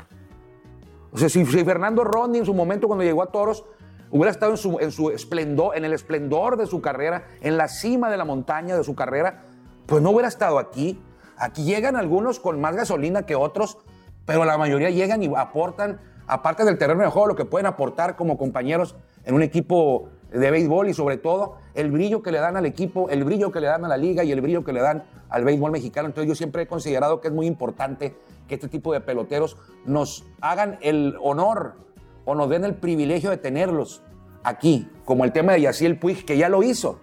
O 1.12 1.18
sea, 1.18 1.30
si, 1.30 1.46
Fernando 1.46 2.04
Rodney 2.04 2.40
en 2.40 2.46
su 2.46 2.54
momento 2.54 2.88
cuando 2.88 3.04
llegó 3.04 3.22
a 3.22 3.28
Toros 3.28 3.66
hubiera 4.14 4.30
estado 4.30 4.52
en 4.52 4.58
su, 4.58 4.80
en 4.80 4.92
su 4.92 5.10
esplendor, 5.10 5.76
en 5.76 5.86
el 5.86 5.92
esplendor 5.92 6.56
de 6.56 6.68
su 6.68 6.82
carrera, 6.82 7.26
en 7.42 7.58
la 7.58 7.68
cima 7.68 8.12
de 8.12 8.18
la 8.18 8.26
montaña 8.26 8.78
de 8.78 8.84
su 8.84 8.94
carrera, 8.94 9.42
pues 9.88 10.04
no 10.04 10.12
hubiera 10.12 10.28
estado 10.28 10.60
aquí. 10.60 11.02
Aquí 11.36 11.64
llegan 11.64 11.96
algunos 11.96 12.40
con 12.40 12.62
más 12.62 12.76
gasolina 12.76 13.26
que 13.26 13.36
otros, 13.36 13.80
pero 14.26 14.46
la 14.46 14.58
mayoría 14.58 14.92
llegan 14.92 15.24
y 15.24 15.32
aportan, 15.36 16.00
aparte 16.28 16.64
del 16.64 16.78
terreno 16.78 17.02
de 17.02 17.10
juego, 17.10 17.30
lo 17.30 17.36
que 17.36 17.46
pueden 17.46 17.66
aportar 17.66 18.16
como 18.16 18.38
compañeros 18.38 18.96
en 19.26 19.34
un 19.34 19.42
equipo 19.42 20.10
de 20.32 20.52
béisbol 20.52 20.90
y 20.90 20.94
sobre 20.94 21.18
todo 21.18 21.58
el 21.74 21.92
brillo 21.92 22.22
que 22.22 22.32
le 22.32 22.38
dan 22.38 22.56
al 22.56 22.68
equipo, 22.68 23.10
el 23.10 23.24
brillo 23.24 23.52
que 23.52 23.62
le 23.62 23.68
dan 23.68 23.84
a 23.84 23.88
la 23.88 23.98
liga 23.98 24.24
y 24.24 24.32
el 24.32 24.42
brillo 24.42 24.64
que 24.64 24.74
le 24.74 24.82
dan 24.82 25.06
al 25.30 25.44
béisbol 25.44 25.72
mexicano. 25.72 26.08
Entonces 26.08 26.30
yo 26.30 26.36
siempre 26.36 26.62
he 26.62 26.68
considerado 26.68 27.20
que 27.20 27.30
es 27.30 27.34
muy 27.34 27.48
importante 27.48 28.16
que 28.48 28.56
este 28.56 28.68
tipo 28.68 28.94
de 28.94 29.02
peloteros 29.02 29.58
nos 29.86 30.24
hagan 30.40 30.78
el 30.82 31.18
honor 31.20 31.74
o 32.26 32.36
nos 32.36 32.50
den 32.50 32.64
el 32.64 32.76
privilegio 32.76 33.30
de 33.30 33.38
tenerlos 33.38 34.04
aquí, 34.44 34.90
como 35.06 35.26
el 35.26 35.32
tema 35.32 35.54
de 35.54 35.62
Yaciel 35.62 35.98
Puig, 35.98 36.26
que 36.26 36.38
ya 36.38 36.50
lo 36.50 36.64
hizo. 36.64 37.00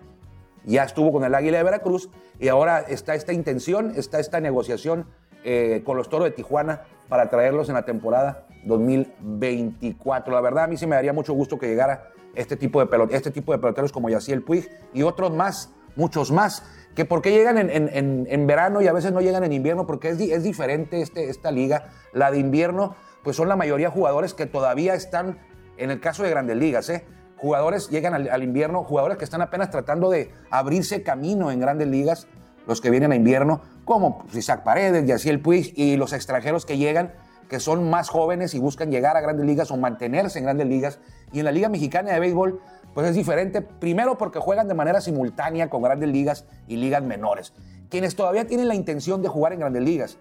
Ya 0.64 0.84
estuvo 0.84 1.12
con 1.12 1.24
el 1.24 1.34
Águila 1.34 1.58
de 1.58 1.64
Veracruz 1.64 2.10
y 2.38 2.48
ahora 2.48 2.80
está 2.80 3.14
esta 3.14 3.32
intención, 3.32 3.92
está 3.96 4.20
esta 4.20 4.40
negociación 4.40 5.06
eh, 5.42 5.82
con 5.84 5.96
los 5.96 6.08
Toros 6.10 6.26
de 6.26 6.32
Tijuana 6.32 6.82
para 7.08 7.30
traerlos 7.30 7.68
en 7.68 7.74
la 7.74 7.84
temporada 7.84 8.46
2024. 8.64 10.34
La 10.34 10.40
verdad, 10.40 10.64
a 10.64 10.66
mí 10.66 10.76
sí 10.76 10.86
me 10.86 10.96
daría 10.96 11.12
mucho 11.12 11.32
gusto 11.32 11.58
que 11.58 11.66
llegara 11.66 12.10
este 12.34 12.56
tipo 12.56 12.84
de, 12.84 13.16
este 13.16 13.30
tipo 13.30 13.52
de 13.52 13.58
peloteros 13.58 13.90
como 13.90 14.10
Yaciel 14.10 14.42
Puig 14.42 14.68
y 14.92 15.02
otros 15.02 15.32
más, 15.32 15.72
muchos 15.96 16.30
más, 16.30 16.62
que 16.94 17.04
por 17.04 17.22
qué 17.22 17.30
llegan 17.30 17.56
en, 17.58 18.46
verano 18.46 18.82
y 18.82 18.86
a 18.86 18.92
veces 18.92 19.12
no 19.12 19.20
llegan 19.20 19.44
en 19.44 19.52
invierno, 19.52 19.86
porque 19.86 20.10
es, 20.10 20.20
es 20.20 20.42
diferente 20.42 21.00
este, 21.00 21.30
esta 21.30 21.50
liga. 21.50 21.88
La 22.12 22.30
de 22.30 22.38
invierno, 22.38 22.96
pues 23.22 23.36
son 23.36 23.48
la 23.48 23.56
mayoría 23.56 23.90
jugadores 23.90 24.34
que 24.34 24.46
todavía 24.46 24.94
están, 24.94 25.38
en 25.76 25.90
el 25.90 26.00
caso 26.00 26.22
de 26.22 26.30
grandes 26.30 26.56
ligas, 26.56 26.88
¿eh? 26.88 27.04
jugadores 27.36 27.88
llegan 27.88 28.14
al, 28.14 28.42
invierno, 28.42 28.84
jugadores 28.84 29.16
que 29.16 29.24
están 29.24 29.40
apenas 29.40 29.70
tratando 29.70 30.10
de 30.10 30.30
abrirse 30.50 31.02
camino 31.02 31.50
en 31.50 31.60
grandes 31.60 31.88
ligas, 31.88 32.26
los 32.66 32.80
que 32.80 32.90
vienen 32.90 33.12
a 33.12 33.16
invierno, 33.16 33.62
como 33.84 34.24
Isaac 34.32 34.62
Paredes, 34.62 35.06
Yaciel 35.06 35.40
Puig 35.40 35.72
y 35.74 35.96
los 35.96 36.12
extranjeros 36.12 36.66
que 36.66 36.76
llegan, 36.76 37.12
que 37.48 37.58
son 37.58 37.88
más 37.88 38.10
jóvenes 38.10 38.54
y 38.54 38.58
buscan 38.58 38.90
llegar 38.90 39.16
a 39.16 39.20
grandes 39.20 39.46
ligas 39.46 39.70
o 39.70 39.76
mantenerse 39.76 40.38
en 40.38 40.44
grandes 40.44 40.66
ligas. 40.66 41.00
Y 41.32 41.40
en 41.40 41.46
la 41.46 41.52
Liga 41.52 41.68
Mexicana 41.68 42.12
de 42.12 42.20
Béisbol, 42.20 42.60
pues 42.94 43.08
es 43.08 43.16
diferente, 43.16 43.62
primero 43.62 44.18
porque 44.18 44.38
juegan 44.38 44.68
de 44.68 44.74
manera 44.74 45.00
simultánea 45.00 45.70
con 45.70 45.82
grandes 45.82 46.10
ligas 46.10 46.44
y 46.68 46.76
ligas 46.76 47.02
menores. 47.02 47.54
Quienes 47.88 48.14
todavía 48.14 48.46
tienen 48.46 48.68
la 48.68 48.74
intención 48.74 49.22
de 49.22 49.28
jugar 49.28 49.52
en 49.52 49.60
grandes 49.60 49.82
ligas 49.82 50.18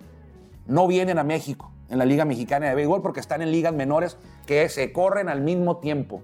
no 0.65 0.87
vienen 0.87 1.19
a 1.19 1.23
México 1.23 1.71
en 1.89 1.97
la 1.97 2.05
Liga 2.05 2.25
Mexicana 2.25 2.67
de 2.67 2.75
Béisbol 2.75 3.01
porque 3.01 3.19
están 3.19 3.41
en 3.41 3.51
ligas 3.51 3.73
menores 3.73 4.17
que 4.45 4.67
se 4.69 4.91
corren 4.91 5.29
al 5.29 5.41
mismo 5.41 5.77
tiempo. 5.77 6.21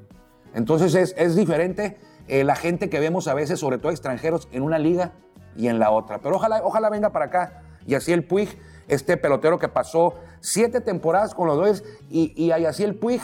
Entonces 0.54 1.14
es, 1.18 1.36
diferente 1.36 1.98
eh, 2.28 2.44
la 2.44 2.56
gente 2.56 2.90
que 2.90 3.00
vemos 3.00 3.28
a 3.28 3.34
veces, 3.34 3.60
sobre 3.60 3.78
todo 3.78 3.92
extranjeros, 3.92 4.48
en 4.52 4.64
una 4.64 4.80
liga 4.80 5.14
y 5.56 5.68
en 5.68 5.80
la 5.80 5.92
otra. 5.92 6.20
Pero 6.20 6.36
ojalá, 6.38 6.62
ojalá 6.64 6.90
venga 6.90 7.12
para 7.12 7.26
acá. 7.26 7.64
Y 7.86 7.96
así 7.96 8.14
el 8.14 8.24
Puig, 8.24 8.58
este 8.88 9.18
pelotero 9.18 9.60
que 9.60 9.68
pasó 9.68 10.16
siete 10.40 10.82
temporadas 10.82 11.36
con 11.36 11.48
los 11.48 11.58
dos, 11.58 11.84
y, 12.10 12.34
y 12.42 12.52
así 12.52 12.84
el 12.84 12.96
Puig 12.96 13.22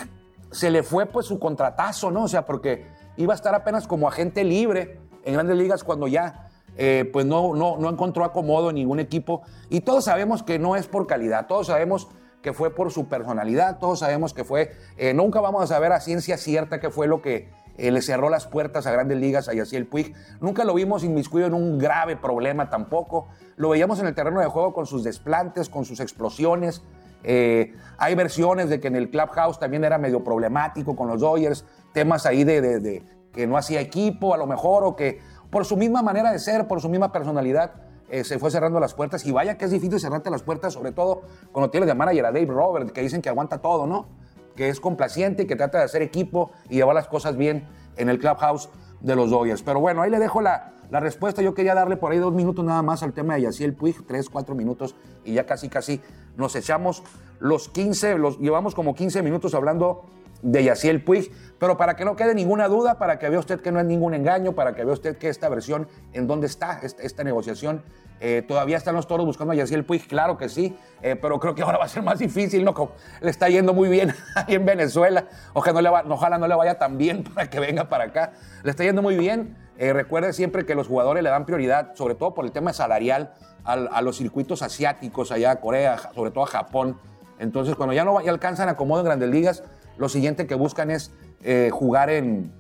se 0.51 0.69
le 0.69 0.83
fue 0.83 1.05
pues 1.05 1.25
su 1.25 1.39
contratazo, 1.39 2.12
¿no? 2.12 2.24
O 2.24 2.27
sea, 2.27 2.45
porque 2.45 2.86
iba 3.17 3.33
a 3.33 3.36
estar 3.36 3.55
apenas 3.55 3.88
como 3.88 4.07
agente 4.07 4.43
libre 4.43 5.00
en 5.24 5.33
grandes 5.33 5.57
ligas 5.57 5.83
cuando 5.83 6.07
ya 6.07 6.50
eh, 6.77 7.10
pues 7.12 7.25
no, 7.25 7.53
no, 7.55 7.77
no 7.77 7.89
encontró 7.89 8.24
acomodo 8.24 8.69
en 8.69 8.75
ningún 8.75 9.00
equipo. 9.00 9.41
Y 9.69 9.81
todos 9.81 10.05
sabemos 10.05 10.43
que 10.43 10.60
no 10.60 10.75
es 10.75 10.88
por 10.88 11.07
calidad, 11.07 11.48
todos 11.48 11.67
sabemos 11.67 12.10
que 12.41 12.53
fue 12.53 12.74
por 12.74 12.91
su 12.91 13.07
personalidad, 13.07 13.79
todos 13.79 14.00
sabemos 14.00 14.33
que 14.33 14.43
fue, 14.43 14.71
eh, 14.98 15.13
nunca 15.13 15.41
vamos 15.41 15.63
a 15.63 15.67
saber 15.67 15.91
a 15.91 16.00
ciencia 16.00 16.38
cierta 16.38 16.79
qué 16.79 16.89
fue 16.89 17.07
lo 17.07 17.21
que 17.21 17.50
eh, 17.77 17.91
le 17.91 18.01
cerró 18.01 18.29
las 18.29 18.48
puertas 18.48 18.86
a 18.86 18.91
grandes 18.91 19.17
ligas 19.17 19.48
a 19.48 19.53
Yaciel 19.53 19.86
Puig. 19.88 20.13
Nunca 20.39 20.63
lo 20.63 20.74
vimos 20.74 21.03
inmiscuido 21.03 21.48
en 21.48 21.53
un 21.53 21.77
grave 21.77 22.15
problema 22.15 22.69
tampoco. 22.69 23.27
Lo 23.55 23.69
veíamos 23.69 24.00
en 24.00 24.07
el 24.07 24.15
terreno 24.15 24.39
de 24.39 24.48
juego 24.48 24.74
con 24.74 24.86
sus 24.86 25.03
desplantes, 25.03 25.69
con 25.69 25.86
sus 25.86 26.00
explosiones. 26.00 26.81
Eh, 27.24 27.74
hay 27.98 28.15
versiones 28.15 28.69
de 28.69 28.79
que 28.79 28.88
en 28.88 28.95
el 28.95 29.10
clubhouse 29.10 29.60
también 29.60 29.83
era 29.83 29.98
medio 29.98 30.24
problemático 30.24 30.95
con 30.95 31.07
los 31.07 31.21
Dodgers, 31.21 31.65
temas 31.93 32.25
ahí 32.25 32.43
de, 32.43 32.62
de 32.62 33.03
que 33.31 33.48
no 33.48 33.57
hacía 33.57 33.79
equipo 33.79 34.33
a 34.33 34.38
lo 34.38 34.48
mejor 34.48 34.83
o 34.83 34.95
que 34.95 35.19
por 35.50 35.65
su 35.65 35.77
misma 35.77 36.01
manera 36.01 36.31
de 36.31 36.39
ser, 36.39 36.67
por 36.67 36.81
su 36.81 36.89
misma 36.89 37.12
personalidad, 37.12 37.74
eh, 38.12 38.24
se 38.24 38.38
fue 38.38 38.51
cerrando 38.51 38.80
las 38.80 38.94
puertas. 38.94 39.25
Y 39.25 39.32
vaya 39.32 39.58
que 39.58 39.65
es 39.65 39.72
difícil 39.72 40.00
cerrarte 40.00 40.30
las 40.30 40.44
puertas, 40.44 40.74
sobre 40.74 40.91
todo 40.91 41.24
cuando 41.51 41.70
tienes 41.70 41.88
de 41.88 41.96
manager 41.96 42.25
a 42.25 42.32
Dave 42.32 42.46
Robert, 42.46 42.91
que 42.91 43.01
dicen 43.01 43.22
que 43.22 43.30
aguanta 43.30 43.60
todo, 43.60 43.88
¿no? 43.88 44.08
Que 44.56 44.70
es 44.70 44.80
complaciente, 44.80 45.48
que 45.48 45.56
trata 45.56 45.80
de 45.80 45.86
hacer 45.86 46.01
equipo 46.01 46.51
y 46.70 46.75
llevar 46.75 46.94
las 46.94 47.08
cosas 47.08 47.38
bien 47.38 47.68
en 47.96 48.10
el 48.10 48.20
clubhouse 48.20 48.70
de 49.00 49.15
los 49.15 49.30
Dodgers. 49.30 49.63
Pero 49.63 49.80
bueno, 49.80 50.01
ahí 50.01 50.12
le 50.12 50.20
dejo 50.20 50.41
la, 50.41 50.74
la 50.91 51.00
respuesta. 51.00 51.41
Yo 51.41 51.53
quería 51.53 51.74
darle 51.74 51.98
por 51.98 52.12
ahí 52.12 52.20
dos 52.20 52.34
minutos 52.34 52.63
nada 52.65 52.82
más 52.82 53.01
al 53.01 53.13
tema 53.13 53.36
de 53.36 53.44
Yaciel 53.44 53.74
Puig, 53.74 54.06
tres, 54.06 54.30
cuatro 54.30 54.56
minutos, 54.56 54.96
y 55.24 55.34
ya 55.34 55.46
casi, 55.46 55.70
casi 55.70 56.02
nos 56.36 56.56
echamos 56.56 57.04
los 57.39 57.69
15, 57.69 58.17
los 58.17 58.39
llevamos 58.39 58.76
como 58.76 58.93
15 58.93 59.24
minutos 59.24 59.56
hablando 59.56 60.06
de 60.41 60.63
Yaciel 60.63 61.04
Puig, 61.04 61.32
pero 61.60 61.77
para 61.77 61.95
que 61.95 62.06
no 62.06 62.15
quede 62.15 62.34
ninguna 62.34 62.67
duda, 62.67 62.97
para 62.97 63.19
que 63.19 63.30
vea 63.30 63.39
usted 63.39 63.62
que 63.62 63.71
no 63.71 63.80
es 63.80 63.86
ningún 63.86 64.13
engaño, 64.13 64.54
para 64.54 64.73
que 64.73 64.84
vea 64.84 64.93
usted 64.93 65.17
que 65.17 65.30
esta 65.30 65.47
versión, 65.49 65.88
en 66.13 66.27
dónde 66.27 66.47
está 66.47 66.80
esta, 66.82 67.23
negociación, 67.23 67.84
eh, 68.19 68.43
todavía 68.47 68.77
están 68.77 68.95
los 68.95 69.08
toros 69.08 69.25
buscando 69.25 69.54
a 69.54 69.56
Yaciel 69.56 69.86
Puig, 69.86 70.08
claro 70.08 70.38
que 70.38 70.49
sí, 70.49 70.75
eh, 71.01 71.15
pero 71.15 71.39
creo 71.39 71.54
que 71.54 71.62
ahora 71.62 71.77
va 71.77 71.86
a 71.86 71.88
ser 71.88 72.04
más 72.04 72.19
difícil, 72.19 72.63
¿no? 72.63 72.73
Le 73.21 73.30
está 73.30 73.49
yendo 73.49 73.73
muy 73.73 73.89
bien 73.89 74.13
ahí 74.36 74.56
en 74.56 74.65
Venezuela, 74.65 75.25
ojalá 75.54 76.38
no, 76.38 76.47
le 76.47 76.56
vaya 76.56 76.77
tan 76.77 76.97
bien 76.97 77.23
para 77.36 77.49
que 77.49 77.60
venga 77.60 77.89
para 77.89 78.06
acá, 78.06 78.34
le 78.63 78.71
está 78.71 78.84
yendo 78.84 79.01
muy 79.01 79.15
bien. 79.15 79.56
Eh, 79.77 79.93
recuerde 79.93 80.34
siempre 80.34 80.65
que 80.65 80.75
los 80.75 80.88
jugadores 80.88 81.23
le 81.23 81.30
dan 81.30 81.45
prioridad, 81.45 81.95
sobre 81.95 82.13
todo 82.13 82.36
por 82.36 82.45
el 82.45 82.51
tema 82.51 82.71
salarial, 82.71 83.34
a 83.63 84.01
los 84.01 84.17
circuitos 84.17 84.63
asiáticos, 84.63 85.32
allá 85.32 85.51
a 85.51 85.56
Corea, 85.58 85.97
sobre 86.15 86.32
todo 86.32 86.43
a 86.43 86.47
Japón. 86.47 86.97
Entonces, 87.39 87.75
cuando 87.75 87.93
ya 87.93 88.06
no 88.06 88.21
ya 88.21 88.32
alcanzan 88.32 88.69
acomodo 88.69 89.01
en 89.01 89.06
grandes 89.06 89.30
ligas, 89.30 89.63
lo 89.97 90.10
siguiente 90.10 90.47
que 90.47 90.56
buscan 90.56 90.91
es 90.91 91.12
eh, 91.43 91.69
jugar 91.71 92.10
en, 92.10 92.51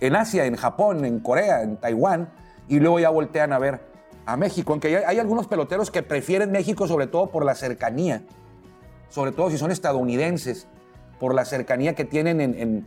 en 0.00 0.16
Asia, 0.16 0.44
en 0.46 0.56
Japón, 0.56 1.04
en 1.04 1.20
Corea, 1.20 1.62
en 1.62 1.76
Taiwán, 1.76 2.28
y 2.68 2.80
luego 2.80 2.98
ya 2.98 3.10
voltean 3.10 3.52
a 3.52 3.58
ver 3.58 3.80
a 4.26 4.36
México. 4.36 4.72
Aunque 4.72 5.04
hay, 5.04 5.18
algunos 5.18 5.46
peloteros 5.46 5.90
que 5.90 6.02
prefieren 6.02 6.50
México 6.50 6.86
sobre 6.86 7.06
todo 7.06 7.30
por 7.30 7.44
la 7.44 7.54
cercanía, 7.54 8.22
sobre 9.08 9.32
todo 9.32 9.50
si 9.50 9.58
son 9.58 9.70
estadounidenses, 9.70 10.66
por 11.20 11.34
la 11.34 11.44
cercanía 11.44 11.94
que 11.94 12.04
tienen 12.04 12.40
en, 12.40 12.86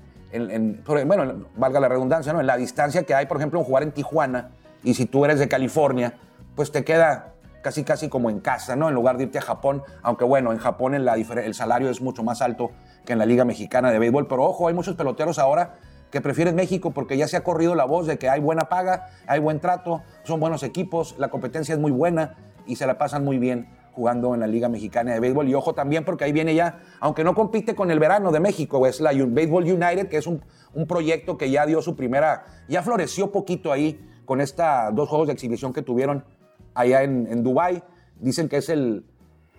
bueno, 1.07 1.45
valga 1.55 1.79
la 1.79 1.88
redundancia, 1.88 2.33
¿no? 2.33 2.39
en 2.39 2.47
la 2.47 2.57
distancia 2.57 3.03
que 3.03 3.15
hay, 3.15 3.25
por 3.25 3.38
ejemplo, 3.38 3.59
en 3.59 3.65
jugar 3.65 3.83
en 3.83 3.91
Tijuana, 3.91 4.51
y 4.83 4.93
si 4.93 5.05
tú 5.05 5.25
eres 5.25 5.39
de 5.39 5.47
California, 5.47 6.13
pues 6.55 6.71
te 6.71 6.83
queda 6.83 7.33
casi 7.62 7.83
casi 7.83 8.07
como 8.09 8.29
en 8.29 8.39
casa, 8.39 8.75
¿no? 8.75 8.88
En 8.88 8.95
lugar 8.95 9.17
de 9.17 9.23
irte 9.23 9.38
a 9.38 9.41
Japón, 9.41 9.83
aunque 10.01 10.23
bueno, 10.23 10.51
en 10.51 10.59
Japón 10.59 10.93
el, 10.93 11.07
el 11.07 11.53
salario 11.53 11.89
es 11.89 12.01
mucho 12.01 12.23
más 12.23 12.41
alto 12.41 12.71
que 13.09 13.13
en 13.13 13.19
la 13.19 13.25
Liga 13.25 13.43
Mexicana 13.43 13.91
de 13.91 13.97
Béisbol. 13.97 14.27
Pero 14.27 14.43
ojo, 14.43 14.67
hay 14.67 14.75
muchos 14.75 14.95
peloteros 14.95 15.39
ahora 15.39 15.79
que 16.11 16.21
prefieren 16.21 16.53
México 16.53 16.91
porque 16.91 17.17
ya 17.17 17.27
se 17.27 17.37
ha 17.37 17.43
corrido 17.43 17.73
la 17.73 17.85
voz 17.85 18.05
de 18.05 18.19
que 18.19 18.29
hay 18.29 18.39
buena 18.39 18.69
paga, 18.69 19.07
hay 19.25 19.39
buen 19.39 19.59
trato, 19.59 20.03
son 20.21 20.39
buenos 20.39 20.61
equipos, 20.61 21.15
la 21.17 21.29
competencia 21.29 21.73
es 21.73 21.81
muy 21.81 21.91
buena 21.91 22.35
y 22.67 22.75
se 22.75 22.85
la 22.85 22.99
pasan 22.99 23.25
muy 23.25 23.39
bien 23.39 23.67
jugando 23.93 24.35
en 24.35 24.41
la 24.41 24.45
Liga 24.45 24.69
Mexicana 24.69 25.11
de 25.11 25.19
Béisbol. 25.19 25.49
Y 25.49 25.55
ojo 25.55 25.73
también 25.73 26.05
porque 26.05 26.23
ahí 26.23 26.31
viene 26.31 26.53
ya, 26.53 26.81
aunque 26.99 27.23
no 27.23 27.33
compite 27.33 27.73
con 27.73 27.89
el 27.89 27.97
verano 27.97 28.31
de 28.31 28.39
México, 28.39 28.85
es 28.85 29.01
la 29.01 29.11
Baseball 29.11 29.63
United, 29.63 30.07
que 30.07 30.17
es 30.17 30.27
un, 30.27 30.43
proyecto 30.87 31.35
que 31.35 31.49
ya 31.49 31.65
dio 31.65 31.81
su 31.81 31.95
primera, 31.95 32.45
ya 32.67 32.83
floreció 32.83 33.31
poquito 33.31 33.71
ahí 33.71 34.07
con 34.25 34.39
estos 34.39 34.67
dos 34.93 35.09
juegos 35.09 35.25
de 35.29 35.33
exhibición 35.33 35.73
que 35.73 35.81
tuvieron 35.81 36.23
allá 36.75 37.01
en, 37.01 37.25
en 37.25 37.41
Dubái. 37.41 37.81
Dicen 38.19 38.47
que 38.47 38.57
es 38.57 38.69
el, 38.69 39.03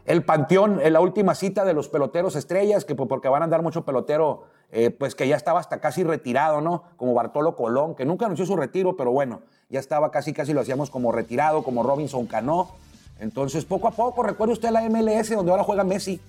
el 0.06 0.24
panteón, 0.24 0.80
en 0.82 0.92
la 0.92 1.00
última 1.00 1.34
cita 1.34 1.64
de 1.64 1.74
los 1.74 1.88
peloteros 1.88 2.34
estrellas, 2.36 2.84
que 2.84 2.94
porque 2.94 3.28
van 3.28 3.42
a 3.42 3.44
andar 3.44 3.62
mucho 3.62 3.84
pelotero, 3.84 4.44
eh, 4.72 4.90
pues 4.90 5.14
que 5.14 5.28
ya 5.28 5.36
estaba 5.36 5.60
hasta 5.60 5.80
casi 5.80 6.02
retirado, 6.02 6.60
¿no? 6.60 6.84
Como 6.96 7.14
Bartolo 7.14 7.54
Colón, 7.54 7.94
que 7.94 8.04
nunca 8.04 8.24
anunció 8.24 8.46
su 8.46 8.56
retiro, 8.56 8.96
pero 8.96 9.12
bueno, 9.12 9.42
ya 9.68 9.78
estaba 9.78 10.10
casi, 10.10 10.32
casi 10.32 10.52
lo 10.52 10.60
hacíamos 10.60 10.90
como 10.90 11.12
retirado, 11.12 11.62
como 11.62 11.82
Robinson 11.82 12.26
Cano. 12.26 12.70
Entonces, 13.18 13.64
poco 13.64 13.88
a 13.88 13.90
poco, 13.90 14.22
recuerde 14.22 14.54
usted 14.54 14.70
la 14.70 14.82
MLS, 14.88 15.30
donde 15.30 15.50
ahora 15.50 15.64
juega 15.64 15.84
Messi, 15.84 16.20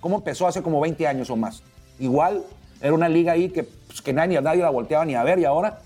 cómo 0.00 0.16
empezó 0.16 0.46
hace 0.46 0.62
como 0.62 0.80
20 0.80 1.06
años 1.06 1.28
o 1.30 1.36
más. 1.36 1.62
Igual, 1.98 2.44
era 2.80 2.92
una 2.92 3.08
liga 3.08 3.32
ahí 3.32 3.50
que, 3.50 3.64
pues, 3.64 4.00
que 4.00 4.12
nadie, 4.12 4.40
nadie 4.40 4.62
la 4.62 4.70
volteaba 4.70 5.04
ni 5.04 5.16
a 5.16 5.24
ver, 5.24 5.40
y 5.40 5.44
ahora, 5.44 5.80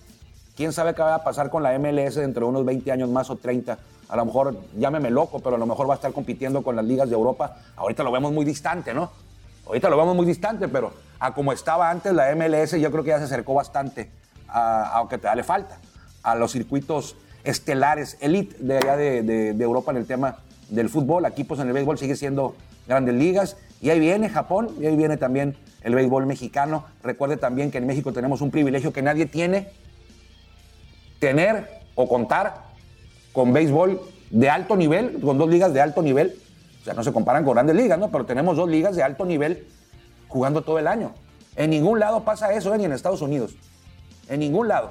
quién 0.55 0.73
sabe 0.73 0.95
qué 0.95 1.01
va 1.01 1.15
a 1.15 1.25
pasar 1.25 1.49
con 1.49 1.63
la 1.63 1.79
MLS 1.79 2.17
dentro 2.17 2.47
de 2.47 2.51
unos 2.51 2.65
20 2.67 2.93
años 2.93 3.09
más 3.09 3.31
o 3.31 3.37
30 3.37 3.79
a 4.13 4.17
lo 4.17 4.27
mejor 4.27 4.55
llámeme 4.77 5.11
loco, 5.11 5.41
pero 5.41 5.57
a 5.57 5.59
lo 5.59 5.65
mejor 5.65 5.89
va 5.89 5.95
a 5.95 5.97
estar 5.97 6.13
compitiendo 6.13 6.63
con 6.63 6.77
las 6.77 6.85
ligas 6.85 7.09
de 7.09 7.15
Europa. 7.15 7.57
Ahorita 7.77 8.03
lo 8.03 8.13
vemos 8.13 8.31
muy 8.31 8.45
distante, 8.45 8.93
¿no? 8.93 9.11
Ahorita 9.67 9.89
lo 9.89 9.97
vemos 9.97 10.15
muy 10.15 10.27
distante, 10.27 10.69
pero 10.69 10.93
a 11.19 11.33
como 11.33 11.51
estaba 11.51 11.89
antes 11.89 12.13
la 12.13 12.31
MLS, 12.37 12.73
yo 12.73 12.91
creo 12.91 13.05
que 13.05 13.09
ya 13.09 13.19
se 13.19 13.25
acercó 13.25 13.55
bastante, 13.55 14.11
aunque 14.49 15.17
te 15.17 15.35
le 15.35 15.43
falta, 15.43 15.79
a 16.23 16.35
los 16.35 16.53
circuitos 16.53 17.17
estelares, 17.43 18.19
elite 18.21 18.55
de 18.59 18.77
allá 18.77 18.99
de, 18.99 19.57
Europa 19.59 19.93
en 19.93 19.97
el 19.97 20.07
tema 20.07 20.41
del 20.69 20.91
fútbol. 20.91 21.25
Aquí, 21.25 21.45
pues 21.45 21.59
en 21.61 21.69
el 21.69 21.73
béisbol 21.73 21.97
sigue 21.97 22.15
siendo 22.15 22.55
grandes 22.87 23.15
ligas. 23.15 23.57
Y 23.81 23.89
ahí 23.89 23.99
viene 23.99 24.29
Japón, 24.29 24.77
y 24.79 24.85
ahí 24.85 24.95
viene 24.95 25.17
también 25.17 25.57
el 25.81 25.95
béisbol 25.95 26.27
mexicano. 26.27 26.85
Recuerde 27.03 27.39
también 27.39 27.71
que 27.71 27.79
en 27.79 27.87
México 27.87 28.13
tenemos 28.13 28.43
un 28.43 28.51
privilegio 28.51 28.93
que 28.93 29.01
nadie 29.01 29.25
tiene, 29.25 29.71
tener 31.19 31.81
o 31.95 32.07
contar 32.07 32.72
con 33.33 33.53
béisbol 33.53 34.01
de 34.31 34.51
alto 34.51 34.77
nivel, 34.77 35.21
con 35.21 35.39
dos 35.39 35.49
ligas 35.49 35.73
de 35.73 35.81
alto 35.81 36.03
nivel. 36.03 36.35
O 36.81 36.85
sea, 36.85 36.95
no 36.95 37.05
se 37.05 37.13
comparan 37.13 37.45
con 37.45 37.55
grandes 37.55 37.77
ligas, 37.77 37.99
¿no? 37.99 38.11
Pero 38.11 38.27
tenemos 38.27 38.57
dos 38.57 38.69
ligas 38.69 38.97
de 38.97 39.03
alto 39.03 39.25
nivel 39.25 39.67
jugando 40.29 40.63
todo 40.63 40.79
el 40.79 40.87
año. 40.87 41.13
En 41.57 41.71
ningún 41.71 42.01
lado 42.01 42.25
pasa 42.25 42.53
eso, 42.53 42.75
¿eh? 42.75 42.79
ni 42.79 42.85
en 42.85 42.93
Estados 42.93 43.23
Unidos. 43.23 43.55
En 44.29 44.41
ningún 44.41 44.69
lado. 44.69 44.91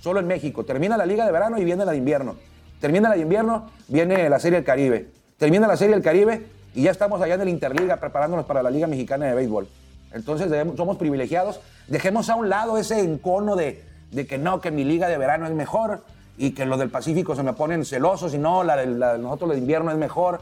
Solo 0.00 0.20
en 0.20 0.26
México. 0.26 0.64
Termina 0.64 0.96
la 0.96 1.06
liga 1.06 1.24
de 1.24 1.32
verano 1.32 1.58
y 1.58 1.64
viene 1.64 1.84
la 1.84 1.92
de 1.92 1.98
invierno. 1.98 2.36
Termina 2.80 3.08
la 3.08 3.14
de 3.14 3.22
invierno, 3.22 3.70
viene 3.88 4.28
la 4.28 4.38
Serie 4.38 4.58
del 4.58 4.64
Caribe. 4.64 5.08
Termina 5.38 5.66
la 5.66 5.76
Serie 5.76 5.94
del 5.94 6.04
Caribe 6.04 6.46
y 6.74 6.82
ya 6.82 6.90
estamos 6.90 7.20
allá 7.22 7.34
en 7.34 7.40
el 7.40 7.48
Interliga 7.48 7.96
preparándonos 7.96 8.44
para 8.44 8.62
la 8.62 8.70
Liga 8.70 8.86
Mexicana 8.86 9.26
de 9.26 9.34
Béisbol. 9.34 9.66
Entonces 10.12 10.52
somos 10.76 10.98
privilegiados. 10.98 11.60
Dejemos 11.88 12.28
a 12.28 12.36
un 12.36 12.50
lado 12.50 12.76
ese 12.76 13.00
encono 13.00 13.56
de 13.56 13.82
que 14.28 14.38
no, 14.38 14.60
que 14.60 14.70
mi 14.70 14.84
liga 14.84 15.08
de 15.08 15.16
verano 15.16 15.46
es 15.46 15.52
mejor 15.52 16.04
y 16.36 16.50
que 16.52 16.64
los 16.66 16.78
del 16.78 16.90
Pacífico 16.90 17.34
se 17.36 17.42
me 17.42 17.52
ponen 17.52 17.84
celosos 17.84 18.34
y 18.34 18.38
no, 18.38 18.64
la 18.64 18.84
la- 18.84 19.18
nosotros 19.18 19.50
de 19.52 19.58
invierno 19.58 19.90
es 19.90 19.96
mejor 19.96 20.40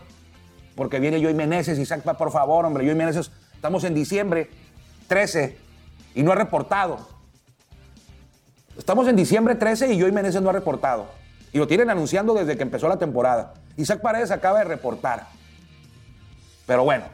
porque 0.75 0.99
viene 1.01 1.21
Joey 1.23 1.35
Meneses 1.35 1.79
Isaac, 1.79 2.03
por 2.17 2.31
favor, 2.33 2.65
hombre, 2.65 2.85
Joey 2.85 2.97
Meneses, 2.97 3.31
estamos 3.55 3.85
en 3.85 3.95
diciembre 3.95 4.49
13 5.09 5.59
y 6.15 6.23
no 6.23 6.33
ha 6.33 6.35
reportado. 6.35 6.99
Estamos 8.79 9.07
en 9.09 9.17
diciembre 9.17 9.55
13 9.55 9.93
y 9.93 10.01
Joey 10.01 10.13
Meneses 10.13 10.41
no 10.41 10.49
ha 10.51 10.53
reportado. 10.53 11.07
Y 11.53 11.59
lo 11.59 11.67
tienen 11.67 11.91
anunciando 11.91 12.33
desde 12.33 12.57
que 12.57 12.63
empezó 12.63 12.89
la 12.89 12.99
temporada. 12.99 13.53
Isaac 13.77 14.01
Paredes 14.01 14.31
acaba 14.31 14.61
de 14.61 14.65
reportar. 14.65 15.27
Pero 16.67 16.85
bueno, 16.85 17.05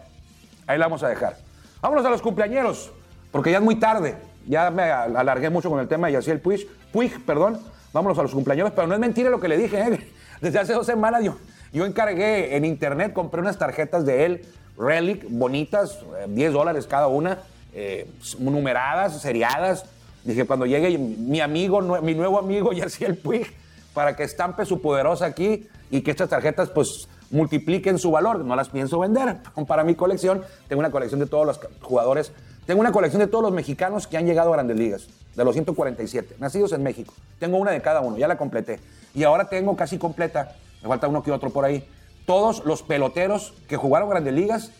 ahí 0.68 0.78
la 0.78 0.86
vamos 0.86 1.02
a 1.02 1.08
dejar. 1.08 1.36
Vámonos 1.80 2.04
a 2.06 2.10
los 2.10 2.22
cumpleañeros, 2.22 2.92
porque 3.32 3.50
ya 3.50 3.58
es 3.58 3.64
muy 3.64 3.76
tarde. 3.76 4.16
Ya 4.46 4.70
me 4.70 4.82
alargué 4.84 5.50
mucho 5.50 5.68
con 5.68 5.80
el 5.80 5.88
tema 5.88 6.06
de 6.06 6.14
Yaciel 6.14 6.40
Puig, 6.40 6.68
Puig, 6.92 7.24
perdón. 7.26 7.58
Vámonos 7.92 8.18
a 8.18 8.22
los 8.22 8.32
cumpleaños, 8.32 8.72
pero 8.74 8.86
no 8.86 8.94
es 8.94 9.00
mentira 9.00 9.30
lo 9.30 9.40
que 9.40 9.48
le 9.48 9.56
dije. 9.56 9.80
¿eh? 9.80 10.10
Desde 10.40 10.58
hace 10.58 10.72
dos 10.72 10.86
semanas 10.86 11.24
yo, 11.24 11.36
yo 11.72 11.84
encargué 11.84 12.56
en 12.56 12.64
internet, 12.64 13.12
compré 13.12 13.40
unas 13.40 13.58
tarjetas 13.58 14.04
de 14.04 14.24
él, 14.24 14.44
Relic, 14.78 15.26
bonitas, 15.28 15.98
eh, 16.20 16.26
10 16.28 16.52
dólares 16.52 16.86
cada 16.86 17.08
una, 17.08 17.38
eh, 17.74 18.08
numeradas, 18.38 19.20
seriadas. 19.20 19.86
Dije, 20.24 20.46
cuando 20.46 20.66
llegue 20.66 20.96
mi 20.98 21.40
amigo, 21.40 21.80
mi 22.02 22.14
nuevo 22.14 22.38
amigo 22.38 22.72
Yaciel 22.74 23.16
Puig, 23.16 23.46
para 23.94 24.14
que 24.14 24.22
estampe 24.22 24.64
su 24.64 24.80
poderosa 24.80 25.26
aquí 25.26 25.66
y 25.90 26.02
que 26.02 26.10
estas 26.10 26.28
tarjetas 26.28 26.70
pues 26.70 27.08
multipliquen 27.30 27.98
su 27.98 28.10
valor. 28.10 28.44
No 28.44 28.54
las 28.56 28.68
pienso 28.68 28.98
vender. 28.98 29.36
Para 29.66 29.84
mi 29.84 29.94
colección, 29.94 30.42
tengo 30.68 30.80
una 30.80 30.90
colección 30.90 31.20
de 31.20 31.26
todos 31.26 31.46
los 31.46 31.60
jugadores. 31.80 32.32
Tengo 32.68 32.82
una 32.82 32.92
colección 32.92 33.20
de 33.20 33.28
todos 33.28 33.42
los 33.42 33.52
mexicanos 33.54 34.06
que 34.06 34.18
han 34.18 34.26
llegado 34.26 34.52
a 34.52 34.56
grandes 34.56 34.76
ligas, 34.76 35.08
de 35.34 35.42
los 35.42 35.54
147, 35.54 36.34
nacidos 36.38 36.72
en 36.72 36.82
México. 36.82 37.14
Tengo 37.38 37.56
una 37.56 37.70
de 37.70 37.80
cada 37.80 38.02
uno, 38.02 38.18
ya 38.18 38.28
la 38.28 38.36
completé. 38.36 38.78
Y 39.14 39.24
ahora 39.24 39.48
tengo 39.48 39.74
casi 39.74 39.96
completa, 39.96 40.54
me 40.82 40.88
falta 40.88 41.08
uno 41.08 41.22
que 41.22 41.32
otro 41.32 41.48
por 41.48 41.64
ahí, 41.64 41.88
todos 42.26 42.66
los 42.66 42.82
peloteros 42.82 43.54
que 43.70 43.78
jugaron 43.78 44.10
grandes 44.10 44.34
ligas 44.34 44.70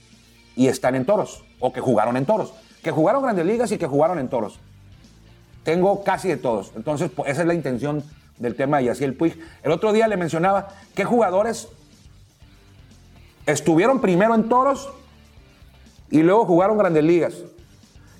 y 0.54 0.68
están 0.68 0.96
en 0.96 1.06
toros, 1.06 1.46
o 1.60 1.72
que 1.72 1.80
jugaron 1.80 2.18
en 2.18 2.26
toros. 2.26 2.52
Que 2.82 2.90
jugaron 2.90 3.22
grandes 3.22 3.46
ligas 3.46 3.72
y 3.72 3.78
que 3.78 3.86
jugaron 3.86 4.18
en 4.18 4.28
toros. 4.28 4.60
Tengo 5.64 6.04
casi 6.04 6.28
de 6.28 6.36
todos. 6.36 6.72
Entonces, 6.76 7.10
pues, 7.10 7.30
esa 7.30 7.40
es 7.40 7.46
la 7.46 7.54
intención 7.54 8.04
del 8.36 8.54
tema 8.54 8.76
de 8.76 8.84
Yaciel 8.84 9.14
Puig. 9.14 9.40
El 9.62 9.72
otro 9.72 9.94
día 9.94 10.06
le 10.08 10.18
mencionaba 10.18 10.68
qué 10.94 11.06
jugadores 11.06 11.68
estuvieron 13.46 14.02
primero 14.02 14.34
en 14.34 14.50
toros 14.50 14.90
y 16.10 16.18
luego 16.22 16.44
jugaron 16.44 16.76
grandes 16.76 17.02
ligas. 17.02 17.32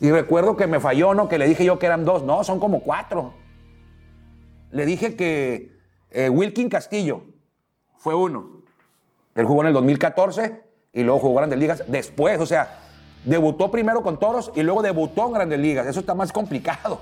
Y 0.00 0.11
recuerdo 0.11 0.56
que 0.56 0.66
me 0.66 0.80
falló, 0.80 1.14
¿no? 1.14 1.28
Que 1.28 1.38
le 1.38 1.48
dije 1.48 1.64
yo 1.64 1.78
que 1.78 1.87
eran 1.87 2.04
dos. 2.04 2.22
No, 2.22 2.44
son 2.44 2.61
como 2.61 2.80
cuatro. 2.80 3.34
Le 4.70 4.87
dije 4.87 5.16
que 5.16 5.72
eh, 6.11 6.28
Wilkin 6.28 6.68
Castillo 6.68 7.22
fue 7.96 8.14
uno. 8.14 8.62
Él 9.34 9.44
jugó 9.44 9.62
en 9.62 9.68
el 9.68 9.72
2014 9.72 10.62
y 10.92 11.02
luego 11.02 11.20
jugó 11.20 11.34
grandes 11.37 11.58
ligas 11.58 11.84
después. 11.88 12.40
O 12.40 12.46
sea, 12.46 12.78
debutó 13.24 13.70
primero 13.70 14.02
con 14.02 14.18
toros 14.18 14.52
y 14.54 14.62
luego 14.62 14.82
debutó 14.82 15.26
en 15.26 15.32
grandes 15.32 15.58
ligas. 15.58 15.87
Eso 15.87 16.00
está 16.00 16.14
más 16.14 16.32
complicado. 16.32 17.00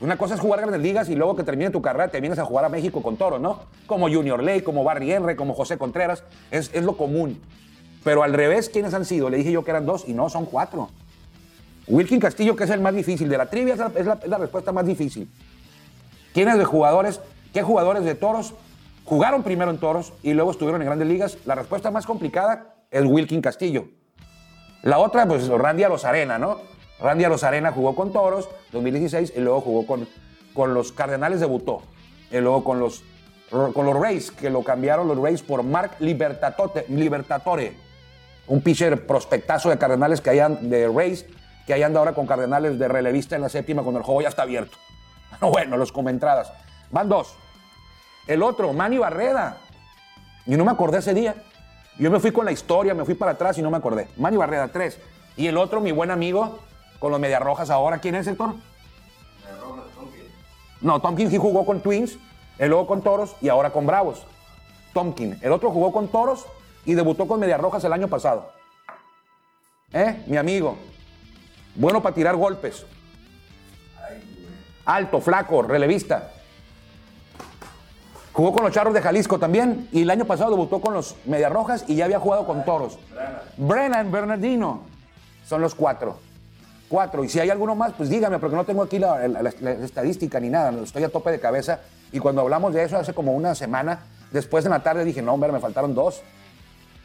Una 0.00 0.18
cosa 0.18 0.34
es 0.34 0.40
jugar 0.40 0.60
grandes 0.60 0.82
ligas 0.82 1.08
y 1.08 1.14
luego 1.14 1.36
que 1.36 1.42
termine 1.42 1.70
tu 1.70 1.80
carrera 1.80 2.08
te 2.08 2.20
vienes 2.20 2.38
a 2.38 2.44
jugar 2.44 2.64
a 2.64 2.68
México 2.68 3.02
con 3.02 3.16
toros, 3.16 3.40
¿no? 3.40 3.60
Como 3.86 4.10
Junior 4.10 4.42
Ley, 4.42 4.60
como 4.60 4.84
Barry 4.84 5.10
Henry, 5.10 5.36
como 5.36 5.54
José 5.54 5.78
Contreras. 5.78 6.24
Es, 6.50 6.70
es 6.74 6.82
lo 6.82 6.96
común. 6.96 7.40
Pero 8.04 8.22
al 8.22 8.34
revés, 8.34 8.68
¿quiénes 8.68 8.92
han 8.94 9.04
sido? 9.04 9.30
Le 9.30 9.38
dije 9.38 9.52
yo 9.52 9.64
que 9.64 9.70
eran 9.70 9.86
dos 9.86 10.04
y 10.06 10.12
no, 10.12 10.28
son 10.28 10.44
cuatro. 10.44 10.90
Wilkin 11.88 12.20
Castillo, 12.20 12.56
que 12.56 12.64
es 12.64 12.70
el 12.70 12.80
más 12.80 12.94
difícil. 12.94 13.28
De 13.28 13.38
la 13.38 13.46
trivia 13.46 13.74
es 13.74 13.78
la, 13.80 13.92
es 13.94 14.06
la- 14.06 14.18
es 14.22 14.28
la 14.28 14.38
respuesta 14.38 14.72
más 14.72 14.86
difícil. 14.86 15.30
¿Quiénes 16.34 16.58
de 16.58 16.64
jugadores, 16.64 17.20
qué 17.52 17.62
jugadores 17.62 18.04
de 18.04 18.14
toros 18.14 18.54
jugaron 19.04 19.42
primero 19.42 19.70
en 19.70 19.78
toros 19.78 20.12
y 20.22 20.34
luego 20.34 20.50
estuvieron 20.50 20.80
en 20.82 20.86
grandes 20.86 21.08
ligas? 21.08 21.38
La 21.46 21.54
respuesta 21.54 21.90
más 21.90 22.06
complicada 22.06 22.74
es 22.90 23.04
Wilkin 23.04 23.40
Castillo. 23.40 23.86
La 24.82 24.98
otra, 24.98 25.26
pues 25.26 25.48
Randy 25.48 25.84
Arozarena, 25.84 26.38
¿no? 26.38 26.58
Randy 27.00 27.24
Arozarena 27.24 27.72
jugó 27.72 27.94
con 27.94 28.12
Toros 28.12 28.48
2016 28.72 29.32
y 29.36 29.40
luego 29.40 29.60
jugó 29.60 29.86
con, 29.86 30.08
con 30.54 30.74
los 30.74 30.92
Cardenales, 30.92 31.40
debutó. 31.40 31.82
Y 32.30 32.38
luego 32.38 32.64
con 32.64 32.80
los, 32.80 33.02
con 33.50 33.84
los 33.86 33.96
Rays, 33.98 34.30
que 34.30 34.50
lo 34.50 34.62
cambiaron 34.62 35.06
los 35.08 35.18
Rays 35.18 35.42
por 35.42 35.62
Mark 35.62 35.92
Libertatore, 36.00 37.74
un 38.48 38.60
pitcher 38.62 39.06
prospectazo 39.06 39.70
de 39.70 39.78
Cardenales 39.78 40.20
que 40.20 40.30
hayan, 40.30 40.68
de 40.70 40.88
Rays, 40.88 41.26
que 41.66 41.74
ahí 41.74 41.82
anda 41.82 41.98
ahora 41.98 42.14
con 42.14 42.26
Cardenales 42.26 42.78
de 42.78 42.88
relevista 42.88 43.36
en 43.36 43.42
la 43.42 43.48
séptima 43.48 43.82
cuando 43.82 43.98
el 43.98 44.04
juego 44.04 44.22
ya 44.22 44.28
está 44.28 44.42
abierto. 44.42 44.76
Bueno, 45.40 45.76
los 45.76 45.92
comentradas. 45.92 46.50
Van 46.90 47.08
dos. 47.08 47.36
El 48.26 48.42
otro, 48.42 48.72
Manny 48.72 48.96
Barreda. 48.96 49.58
Y 50.46 50.56
no 50.56 50.64
me 50.64 50.70
acordé 50.70 50.98
ese 50.98 51.12
día. 51.12 51.34
Yo 51.98 52.10
me 52.10 52.20
fui 52.20 52.32
con 52.32 52.44
la 52.44 52.52
historia, 52.52 52.94
me 52.94 53.04
fui 53.04 53.14
para 53.14 53.32
atrás 53.32 53.58
y 53.58 53.62
no 53.62 53.70
me 53.70 53.76
acordé. 53.76 54.08
Manny 54.16 54.36
Barreda, 54.36 54.68
tres. 54.68 54.98
Y 55.36 55.46
el 55.46 55.58
otro, 55.58 55.80
mi 55.80 55.92
buen 55.92 56.10
amigo, 56.10 56.58
con 56.98 57.10
los 57.10 57.20
Medias 57.20 57.42
Rojas 57.42 57.68
ahora, 57.68 57.98
¿quién 57.98 58.14
es, 58.14 58.26
Héctor? 58.26 58.54
No, 60.80 61.00
Tompkins 61.00 61.30
sí 61.30 61.38
jugó 61.38 61.66
con 61.66 61.80
Twins, 61.80 62.18
él 62.58 62.70
luego 62.70 62.86
con 62.86 63.02
Toros 63.02 63.36
y 63.40 63.48
ahora 63.48 63.70
con 63.70 63.86
Bravos. 63.86 64.26
Tompkins. 64.94 65.42
El 65.42 65.52
otro 65.52 65.70
jugó 65.70 65.92
con 65.92 66.08
Toros 66.08 66.46
y 66.84 66.94
debutó 66.94 67.26
con 67.26 67.40
Medias 67.40 67.60
Rojas 67.60 67.84
el 67.84 67.92
año 67.92 68.08
pasado. 68.08 68.50
¿Eh? 69.92 70.22
Mi 70.26 70.36
amigo. 70.36 70.76
Bueno 71.76 72.02
para 72.02 72.14
tirar 72.14 72.36
golpes. 72.36 72.84
Alto, 74.84 75.20
flaco, 75.20 75.62
relevista. 75.62 76.30
Jugó 78.32 78.52
con 78.52 78.64
los 78.64 78.72
Charros 78.72 78.94
de 78.94 79.00
Jalisco 79.00 79.38
también 79.38 79.88
y 79.92 80.02
el 80.02 80.10
año 80.10 80.24
pasado 80.26 80.50
debutó 80.50 80.80
con 80.80 80.94
los 80.94 81.16
Medias 81.24 81.50
Rojas 81.50 81.84
y 81.88 81.96
ya 81.96 82.04
había 82.04 82.20
jugado 82.20 82.46
con 82.46 82.64
Toros. 82.64 82.98
Brennan 83.56 84.10
Bernardino. 84.12 84.82
Son 85.46 85.60
los 85.60 85.74
cuatro. 85.74 86.18
Cuatro. 86.88 87.24
Y 87.24 87.28
si 87.28 87.40
hay 87.40 87.50
alguno 87.50 87.74
más, 87.74 87.92
pues 87.94 88.08
dígame, 88.08 88.38
porque 88.38 88.56
no 88.56 88.64
tengo 88.64 88.82
aquí 88.82 88.98
la 88.98 89.24
estadística 89.82 90.38
ni 90.38 90.50
nada. 90.50 90.70
Estoy 90.82 91.04
a 91.04 91.08
tope 91.08 91.30
de 91.30 91.40
cabeza. 91.40 91.80
Y 92.12 92.18
cuando 92.18 92.42
hablamos 92.42 92.74
de 92.74 92.84
eso 92.84 92.96
hace 92.96 93.12
como 93.12 93.32
una 93.32 93.54
semana, 93.54 94.00
después 94.30 94.64
en 94.64 94.70
la 94.70 94.82
tarde 94.82 95.04
dije, 95.04 95.22
no, 95.22 95.32
hombre, 95.32 95.50
me 95.50 95.60
faltaron 95.60 95.94
dos. 95.94 96.22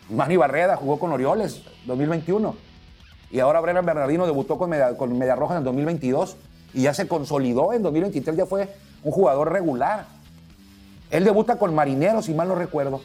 Manny 0.10 0.38
Barreda 0.38 0.76
jugó 0.76 1.00
con 1.00 1.12
Orioles 1.12 1.64
2021. 1.86 2.71
Y 3.32 3.40
ahora 3.40 3.62
Brennan 3.62 3.86
Bernardino 3.86 4.26
debutó 4.26 4.58
con 4.58 4.70
Media, 4.70 5.36
Roja 5.36 5.54
en 5.54 5.60
el 5.60 5.64
2022 5.64 6.36
y 6.74 6.84
ya 6.84 6.94
se 6.94 7.08
consolidó 7.08 7.74
en 7.74 7.82
2023, 7.82 8.38
ya 8.38 8.46
fue 8.46 8.70
un 9.04 9.12
jugador 9.12 9.52
regular. 9.52 10.06
Él 11.10 11.24
debuta 11.24 11.58
con 11.58 11.74
Marineros, 11.74 12.26
si 12.26 12.34
mal 12.34 12.48
no 12.48 12.56
recuerdo, 12.56 13.02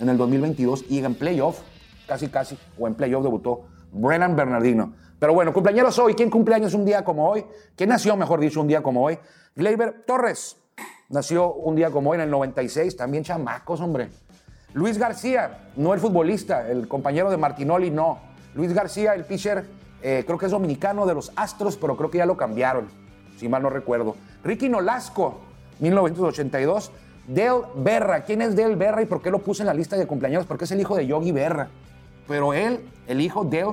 en 0.00 0.08
el 0.08 0.16
2022 0.16 0.84
y 0.88 1.04
en 1.04 1.14
playoff, 1.14 1.60
casi 2.06 2.28
casi, 2.28 2.58
o 2.78 2.86
en 2.86 2.94
playoff 2.94 3.22
debutó 3.22 3.64
Brennan 3.92 4.36
Bernardino. 4.36 4.92
Pero 5.18 5.34
bueno, 5.34 5.52
cumpleaños 5.52 5.98
hoy. 5.98 6.14
¿Quién 6.14 6.30
cumpleaños 6.30 6.74
un 6.74 6.84
día 6.84 7.04
como 7.04 7.28
hoy? 7.28 7.44
¿Quién 7.76 7.90
nació, 7.90 8.16
mejor 8.16 8.40
dicho, 8.40 8.60
un 8.60 8.66
día 8.66 8.82
como 8.82 9.04
hoy? 9.04 9.18
Gleyber 9.54 10.04
Torres 10.04 10.56
nació 11.08 11.52
un 11.52 11.76
día 11.76 11.90
como 11.90 12.10
hoy 12.10 12.16
en 12.16 12.22
el 12.22 12.30
96, 12.30 12.96
también 12.96 13.22
chamacos, 13.22 13.80
hombre. 13.80 14.10
Luis 14.74 14.98
García, 14.98 15.70
no 15.76 15.94
el 15.94 16.00
futbolista, 16.00 16.68
el 16.68 16.88
compañero 16.88 17.30
de 17.30 17.36
Martinoli, 17.36 17.90
no. 17.90 18.31
Luis 18.54 18.72
García, 18.72 19.14
el 19.14 19.24
pitcher, 19.24 19.64
eh, 20.02 20.24
creo 20.26 20.38
que 20.38 20.46
es 20.46 20.52
dominicano 20.52 21.06
de 21.06 21.14
los 21.14 21.32
Astros, 21.36 21.76
pero 21.76 21.96
creo 21.96 22.10
que 22.10 22.18
ya 22.18 22.26
lo 22.26 22.36
cambiaron, 22.36 22.88
si 23.36 23.48
mal 23.48 23.62
no 23.62 23.70
recuerdo. 23.70 24.16
Ricky 24.44 24.68
Nolasco, 24.68 25.40
1982. 25.80 26.90
Del 27.26 27.62
Berra, 27.76 28.24
¿quién 28.24 28.42
es 28.42 28.56
Del 28.56 28.74
Berra 28.74 29.02
y 29.02 29.06
por 29.06 29.22
qué 29.22 29.30
lo 29.30 29.38
puse 29.38 29.62
en 29.62 29.68
la 29.68 29.74
lista 29.74 29.96
de 29.96 30.06
cumpleaños? 30.06 30.44
Porque 30.44 30.64
es 30.64 30.72
el 30.72 30.80
hijo 30.80 30.96
de 30.96 31.06
Yogi 31.06 31.30
Berra. 31.30 31.68
Pero 32.26 32.52
él, 32.52 32.80
el 33.06 33.20
hijo 33.20 33.44
Del, 33.44 33.68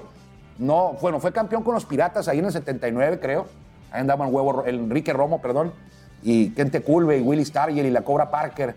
no, 0.60 0.94
bueno, 1.02 1.20
fue 1.20 1.32
campeón 1.32 1.63
con 1.63 1.74
los 1.74 1.86
Piratas 1.86 2.28
ahí 2.28 2.39
en 2.39 2.46
el 2.46 2.52
79, 2.52 3.20
creo. 3.20 3.48
Ahí 3.92 4.02
andaban 4.02 4.34
huevo, 4.34 4.63
el 4.65 4.76
Enrique 4.76 5.13
Romo, 5.13 5.42
perdón, 5.42 5.74
y 6.22 6.52
Kente 6.52 6.82
Culve 6.82 7.18
y 7.18 7.22
Willie 7.22 7.46
Stargell 7.46 7.86
y 7.86 7.89
la 7.89 8.02
Cobra 8.02 8.30
Parker. 8.30 8.76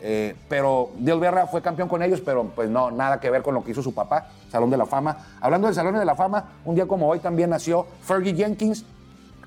Eh, 0.00 0.36
pero 0.48 0.90
Del 0.96 1.18
Berra 1.18 1.46
fue 1.46 1.60
campeón 1.60 1.88
con 1.88 2.02
ellos, 2.02 2.20
pero 2.20 2.44
pues 2.54 2.70
no, 2.70 2.90
nada 2.90 3.18
que 3.18 3.30
ver 3.30 3.42
con 3.42 3.54
lo 3.54 3.64
que 3.64 3.72
hizo 3.72 3.82
su 3.82 3.94
papá, 3.94 4.28
Salón 4.50 4.70
de 4.70 4.76
la 4.76 4.86
Fama. 4.86 5.16
Hablando 5.40 5.66
del 5.66 5.74
Salón 5.74 5.98
de 5.98 6.04
la 6.04 6.14
Fama, 6.14 6.52
un 6.64 6.74
día 6.74 6.86
como 6.86 7.08
hoy 7.08 7.18
también 7.18 7.50
nació 7.50 7.86
Fergie 8.02 8.34
Jenkins, 8.34 8.84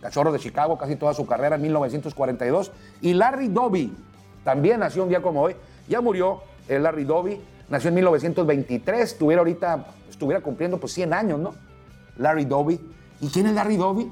cachorro 0.02 0.32
de 0.32 0.40
Chicago, 0.40 0.78
casi 0.78 0.96
toda 0.96 1.14
su 1.14 1.26
carrera 1.26 1.56
en 1.56 1.62
1942. 1.62 2.72
Y 3.02 3.14
Larry 3.14 3.48
Doby, 3.48 3.96
también 4.44 4.80
nació 4.80 5.04
un 5.04 5.10
día 5.10 5.22
como 5.22 5.42
hoy. 5.42 5.56
Ya 5.88 6.02
murió 6.02 6.42
el 6.68 6.84
Larry 6.84 7.06
Doby, 7.06 7.42
nació 7.70 7.90
en 7.90 7.96
1923, 7.96 9.02
estuviera 9.02 9.40
ahorita, 9.40 9.86
estuviera 10.10 10.42
cumpliendo 10.42 10.78
pues 10.80 10.94
100 10.94 11.14
años, 11.14 11.40
¿no? 11.40 11.54
Larry 12.18 12.46
Doby. 12.46 12.80
¿Y 13.22 13.30
quién 13.30 13.48
es 13.48 13.54
Larry 13.54 13.78
Doby? 13.78 14.12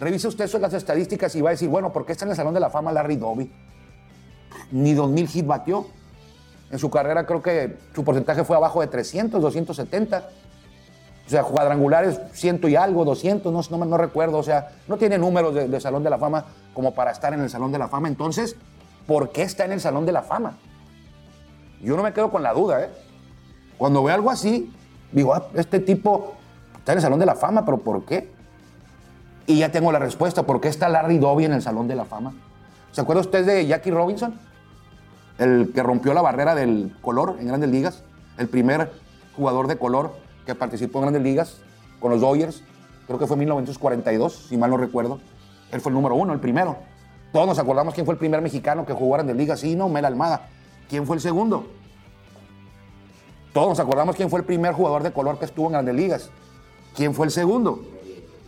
Revise 0.00 0.28
usted 0.28 0.46
eso 0.46 0.56
en 0.56 0.62
las 0.62 0.74
estadísticas 0.74 1.34
y 1.36 1.40
va 1.40 1.50
a 1.50 1.52
decir, 1.52 1.68
bueno, 1.68 1.92
¿por 1.92 2.06
qué 2.06 2.12
está 2.12 2.24
en 2.24 2.30
el 2.30 2.36
Salón 2.36 2.54
de 2.54 2.60
la 2.60 2.70
Fama 2.70 2.90
Larry 2.92 3.16
Doby? 3.16 3.50
Ni 4.70 4.94
2000 4.94 5.24
hits 5.32 5.46
batió. 5.46 5.86
En 6.70 6.78
su 6.78 6.90
carrera 6.90 7.26
creo 7.26 7.42
que 7.42 7.78
su 7.94 8.04
porcentaje 8.04 8.44
fue 8.44 8.56
abajo 8.56 8.80
de 8.80 8.86
300, 8.86 9.42
270. 9.42 10.28
O 11.26 11.30
sea, 11.30 11.42
cuadrangulares 11.44 12.20
ciento 12.32 12.68
y 12.68 12.76
algo, 12.76 13.04
200, 13.04 13.52
no, 13.52 13.78
no, 13.78 13.84
no 13.84 13.96
recuerdo. 13.96 14.38
O 14.38 14.42
sea, 14.42 14.72
no 14.88 14.96
tiene 14.96 15.18
números 15.18 15.54
de, 15.54 15.80
Salón 15.80 16.02
de 16.02 16.10
la 16.10 16.18
Fama 16.18 16.44
como 16.74 16.94
para 16.94 17.10
estar 17.10 17.32
en 17.34 17.40
el 17.40 17.50
Salón 17.50 17.72
de 17.72 17.78
la 17.78 17.88
Fama. 17.88 18.08
Entonces, 18.08 18.56
¿por 19.06 19.30
qué 19.30 19.42
está 19.42 19.64
en 19.64 19.72
el 19.72 19.80
Salón 19.80 20.06
de 20.06 20.12
la 20.12 20.22
Fama? 20.22 20.58
Yo 21.80 21.96
no 21.96 22.02
me 22.02 22.12
quedo 22.12 22.30
con 22.30 22.42
la 22.42 22.52
duda, 22.52 22.82
¿eh? 22.82 22.90
Cuando 23.78 24.02
veo 24.02 24.14
algo 24.14 24.30
así, 24.30 24.72
digo, 25.12 25.34
ah, 25.34 25.46
este 25.54 25.80
tipo 25.80 26.34
está 26.76 26.92
en 26.92 26.98
el 26.98 27.02
Salón 27.02 27.18
de 27.18 27.26
la 27.26 27.34
Fama, 27.34 27.64
pero 27.64 27.78
¿por 27.78 28.04
qué? 28.04 28.30
Y 29.46 29.58
ya 29.60 29.72
tengo 29.72 29.90
la 29.90 29.98
respuesta, 29.98 30.42
¿por 30.42 30.60
qué 30.60 30.68
está 30.68 30.88
Larry 30.88 31.18
Doby 31.18 31.46
en 31.46 31.52
el 31.52 31.62
Salón 31.62 31.88
de 31.88 31.94
la 31.96 32.04
Fama? 32.04 32.34
¿Se 32.92 33.00
acuerda 33.00 33.22
usted 33.22 33.46
de 33.46 33.66
Jackie 33.66 33.90
Robinson? 33.90 34.38
El 35.40 35.72
que 35.74 35.82
rompió 35.82 36.12
la 36.12 36.20
barrera 36.20 36.54
del 36.54 36.94
color 37.00 37.36
en 37.40 37.48
Grandes 37.48 37.70
Ligas, 37.70 38.04
el 38.36 38.46
primer 38.48 38.92
jugador 39.34 39.68
de 39.68 39.78
color 39.78 40.14
que 40.44 40.54
participó 40.54 40.98
en 40.98 41.04
Grandes 41.06 41.22
Ligas 41.22 41.62
con 41.98 42.10
los 42.10 42.20
Dodgers, 42.20 42.62
creo 43.06 43.18
que 43.18 43.26
fue 43.26 43.36
en 43.36 43.40
1942, 43.40 44.48
si 44.50 44.58
mal 44.58 44.68
no 44.68 44.76
recuerdo. 44.76 45.18
Él 45.72 45.80
fue 45.80 45.88
el 45.88 45.94
número 45.94 46.14
uno, 46.14 46.34
el 46.34 46.40
primero. 46.40 46.76
Todos 47.32 47.46
nos 47.46 47.58
acordamos 47.58 47.94
quién 47.94 48.04
fue 48.04 48.12
el 48.12 48.18
primer 48.18 48.42
mexicano 48.42 48.84
que 48.84 48.92
jugó 48.92 49.14
Grandes 49.14 49.34
Ligas, 49.34 49.60
sí, 49.60 49.74
no, 49.76 49.88
Mel 49.88 50.04
Almada. 50.04 50.48
¿Quién 50.90 51.06
fue 51.06 51.16
el 51.16 51.22
segundo? 51.22 51.64
Todos 53.54 53.68
nos 53.70 53.80
acordamos 53.80 54.16
quién 54.16 54.28
fue 54.28 54.40
el 54.40 54.44
primer 54.44 54.74
jugador 54.74 55.02
de 55.02 55.10
color 55.10 55.38
que 55.38 55.46
estuvo 55.46 55.68
en 55.68 55.72
Grandes 55.72 55.94
Ligas. 55.94 56.30
¿Quién 56.94 57.14
fue 57.14 57.24
el 57.24 57.32
segundo? 57.32 57.82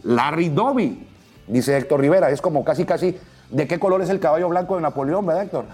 Larry 0.02 0.50
Doby, 0.50 1.08
dice 1.46 1.74
Héctor 1.74 2.00
Rivera. 2.00 2.30
Es 2.30 2.42
como 2.42 2.64
casi, 2.64 2.84
casi, 2.84 3.18
¿de 3.48 3.66
qué 3.66 3.78
color 3.78 4.02
es 4.02 4.10
el 4.10 4.20
caballo 4.20 4.50
blanco 4.50 4.76
de 4.76 4.82
Napoleón, 4.82 5.24
verdad, 5.24 5.44
Héctor? 5.44 5.64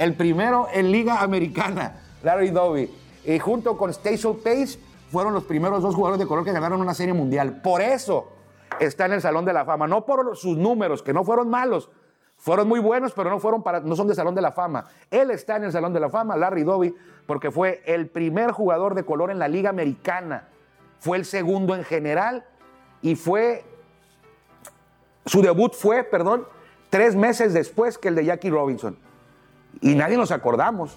El 0.00 0.14
primero 0.14 0.66
en 0.72 0.90
Liga 0.90 1.20
Americana, 1.20 2.00
Larry 2.22 2.48
Doby. 2.48 2.90
Y 3.26 3.38
junto 3.38 3.76
con 3.76 3.90
Station 3.90 4.38
Pace 4.38 4.78
fueron 5.12 5.34
los 5.34 5.44
primeros 5.44 5.82
dos 5.82 5.94
jugadores 5.94 6.18
de 6.18 6.26
color 6.26 6.42
que 6.42 6.52
ganaron 6.52 6.80
una 6.80 6.94
serie 6.94 7.12
mundial. 7.12 7.60
Por 7.60 7.82
eso 7.82 8.32
está 8.80 9.04
en 9.04 9.12
el 9.12 9.20
Salón 9.20 9.44
de 9.44 9.52
la 9.52 9.66
Fama. 9.66 9.86
No 9.86 10.06
por 10.06 10.34
sus 10.38 10.56
números, 10.56 11.02
que 11.02 11.12
no 11.12 11.22
fueron 11.22 11.50
malos, 11.50 11.90
fueron 12.38 12.66
muy 12.66 12.80
buenos, 12.80 13.12
pero 13.12 13.28
no, 13.28 13.38
fueron 13.38 13.62
para, 13.62 13.80
no 13.80 13.94
son 13.94 14.08
de 14.08 14.14
Salón 14.14 14.34
de 14.34 14.40
la 14.40 14.52
Fama. 14.52 14.86
Él 15.10 15.30
está 15.30 15.56
en 15.56 15.64
el 15.64 15.72
Salón 15.72 15.92
de 15.92 16.00
la 16.00 16.08
Fama, 16.08 16.34
Larry 16.34 16.62
Doby, 16.62 16.94
porque 17.26 17.50
fue 17.50 17.82
el 17.84 18.08
primer 18.08 18.52
jugador 18.52 18.94
de 18.94 19.04
color 19.04 19.30
en 19.30 19.38
la 19.38 19.48
Liga 19.48 19.68
Americana. 19.68 20.48
Fue 20.98 21.18
el 21.18 21.26
segundo 21.26 21.74
en 21.74 21.84
general 21.84 22.46
y 23.02 23.16
fue. 23.16 23.66
Su 25.26 25.42
debut 25.42 25.74
fue, 25.74 26.04
perdón, 26.04 26.46
tres 26.88 27.16
meses 27.16 27.52
después 27.52 27.98
que 27.98 28.08
el 28.08 28.14
de 28.14 28.24
Jackie 28.24 28.48
Robinson. 28.48 28.96
Y 29.80 29.94
nadie 29.94 30.16
nos 30.16 30.30
acordamos. 30.30 30.96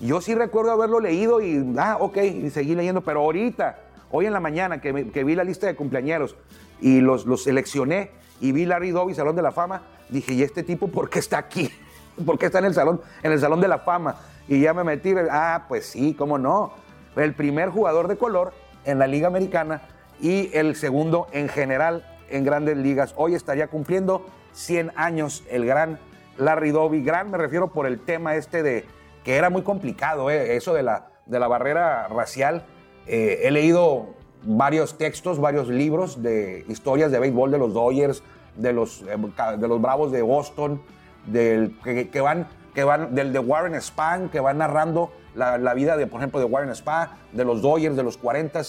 Yo 0.00 0.20
sí 0.20 0.34
recuerdo 0.34 0.72
haberlo 0.72 1.00
leído 1.00 1.40
y, 1.40 1.74
ah, 1.78 1.96
ok, 2.00 2.18
y 2.18 2.50
seguí 2.50 2.74
leyendo, 2.74 3.00
pero 3.00 3.20
ahorita, 3.20 3.78
hoy 4.10 4.26
en 4.26 4.32
la 4.32 4.40
mañana 4.40 4.80
que, 4.80 5.10
que 5.10 5.24
vi 5.24 5.34
la 5.34 5.44
lista 5.44 5.66
de 5.66 5.74
cumpleañeros 5.74 6.36
y 6.80 7.00
los, 7.00 7.24
los 7.24 7.44
seleccioné 7.44 8.10
y 8.40 8.52
vi 8.52 8.66
Larry 8.66 8.90
Doby, 8.90 9.14
Salón 9.14 9.36
de 9.36 9.42
la 9.42 9.52
Fama, 9.52 9.82
dije, 10.08 10.34
¿y 10.34 10.42
este 10.42 10.62
tipo 10.62 10.88
por 10.88 11.08
qué 11.08 11.18
está 11.18 11.38
aquí? 11.38 11.70
¿Por 12.24 12.38
qué 12.38 12.46
está 12.46 12.58
en 12.58 12.66
el 12.66 12.74
salón, 12.74 13.00
en 13.22 13.32
el 13.32 13.40
salón 13.40 13.60
de 13.60 13.68
la 13.68 13.78
fama? 13.78 14.16
Y 14.48 14.60
ya 14.60 14.72
me 14.72 14.84
metí, 14.84 15.14
ah, 15.30 15.64
pues 15.68 15.86
sí, 15.86 16.14
cómo 16.14 16.38
no. 16.38 16.72
El 17.14 17.34
primer 17.34 17.70
jugador 17.70 18.08
de 18.08 18.16
color 18.16 18.52
en 18.84 18.98
la 18.98 19.06
Liga 19.06 19.26
Americana 19.26 19.82
y 20.20 20.50
el 20.56 20.76
segundo 20.76 21.26
en 21.32 21.48
general 21.48 22.06
en 22.30 22.44
grandes 22.44 22.76
ligas. 22.76 23.12
Hoy 23.16 23.34
estaría 23.34 23.68
cumpliendo 23.68 24.26
100 24.52 24.92
años 24.96 25.44
el 25.50 25.66
gran 25.66 25.98
Larry 26.38 26.70
Doby. 26.70 27.02
Gran 27.02 27.30
me 27.30 27.38
refiero 27.38 27.72
por 27.72 27.86
el 27.86 28.00
tema 28.00 28.36
este 28.36 28.62
de 28.62 28.84
que 29.24 29.36
era 29.36 29.50
muy 29.50 29.62
complicado, 29.62 30.30
eh, 30.30 30.56
eso 30.56 30.72
de 30.72 30.82
la, 30.82 31.08
de 31.26 31.40
la 31.40 31.48
barrera 31.48 32.08
racial. 32.08 32.64
Eh, 33.06 33.40
he 33.44 33.50
leído 33.50 34.14
varios 34.42 34.98
textos, 34.98 35.40
varios 35.40 35.68
libros 35.68 36.22
de 36.22 36.64
historias 36.68 37.10
de 37.10 37.18
béisbol 37.18 37.50
de 37.50 37.58
los 37.58 37.74
Dodgers, 37.74 38.22
de 38.56 38.72
los, 38.72 39.02
eh, 39.02 39.16
de 39.58 39.68
los 39.68 39.80
Bravos 39.80 40.12
de 40.12 40.22
Boston, 40.22 40.80
del, 41.26 41.76
que, 41.82 42.20
van, 42.20 42.48
que 42.74 42.84
van, 42.84 43.14
del 43.14 43.32
de 43.32 43.38
Warren 43.38 43.80
Spahn, 43.80 44.28
que 44.28 44.40
van 44.40 44.58
narrando 44.58 45.10
la, 45.34 45.74
vida 45.74 45.96
de, 45.96 46.06
por 46.06 46.20
ejemplo, 46.20 46.40
de 46.40 46.46
Warren 46.46 46.74
Spahn, 46.74 47.10
de 47.32 47.44
los 47.44 47.62
Dodgers, 47.62 47.96
de 47.96 48.02
los 48.02 48.16
40 48.16 48.62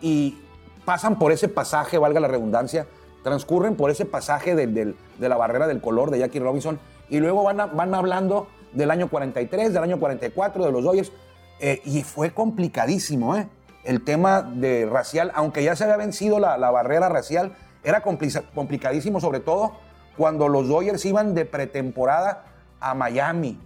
y 0.00 0.40
pasan 0.84 1.18
por 1.18 1.32
ese 1.32 1.48
pasaje, 1.48 1.98
valga 1.98 2.20
la 2.20 2.28
redundancia, 2.28 2.86
transcurren 3.22 3.76
por 3.76 3.90
ese 3.90 4.04
pasaje 4.04 4.54
de, 4.54 4.94
la 5.18 5.36
barrera 5.36 5.66
del 5.66 5.80
color 5.80 6.10
de 6.10 6.18
Jackie 6.18 6.40
Robinson 6.40 6.78
y 7.08 7.18
luego 7.18 7.42
van, 7.42 7.60
hablando 7.94 8.48
del 8.72 8.90
año 8.90 9.08
43, 9.08 9.72
del 9.72 9.82
año 9.82 9.98
44, 9.98 10.64
de 10.64 10.72
los 10.72 10.84
Dodgers, 10.84 11.12
eh, 11.58 11.82
y 11.84 12.02
fue 12.02 12.32
complicadísimo, 12.32 13.36
¿eh? 13.36 13.48
El 13.82 14.04
tema 14.04 14.42
de 14.42 14.86
racial, 14.86 15.32
aunque 15.34 15.64
ya 15.64 15.74
se 15.74 15.84
había 15.84 15.96
vencido 15.96 16.38
la, 16.38 16.58
la 16.58 16.70
barrera 16.70 17.08
racial, 17.08 17.56
era 17.82 18.02
complicadísimo, 18.02 19.20
sobre 19.20 19.40
todo 19.40 19.72
cuando 20.16 20.48
los 20.48 20.68
Dodgers 20.68 21.04
iban 21.06 21.34
de 21.34 21.46
pretemporada 21.46 22.44
a 22.78 22.94
Miami, 22.94 23.58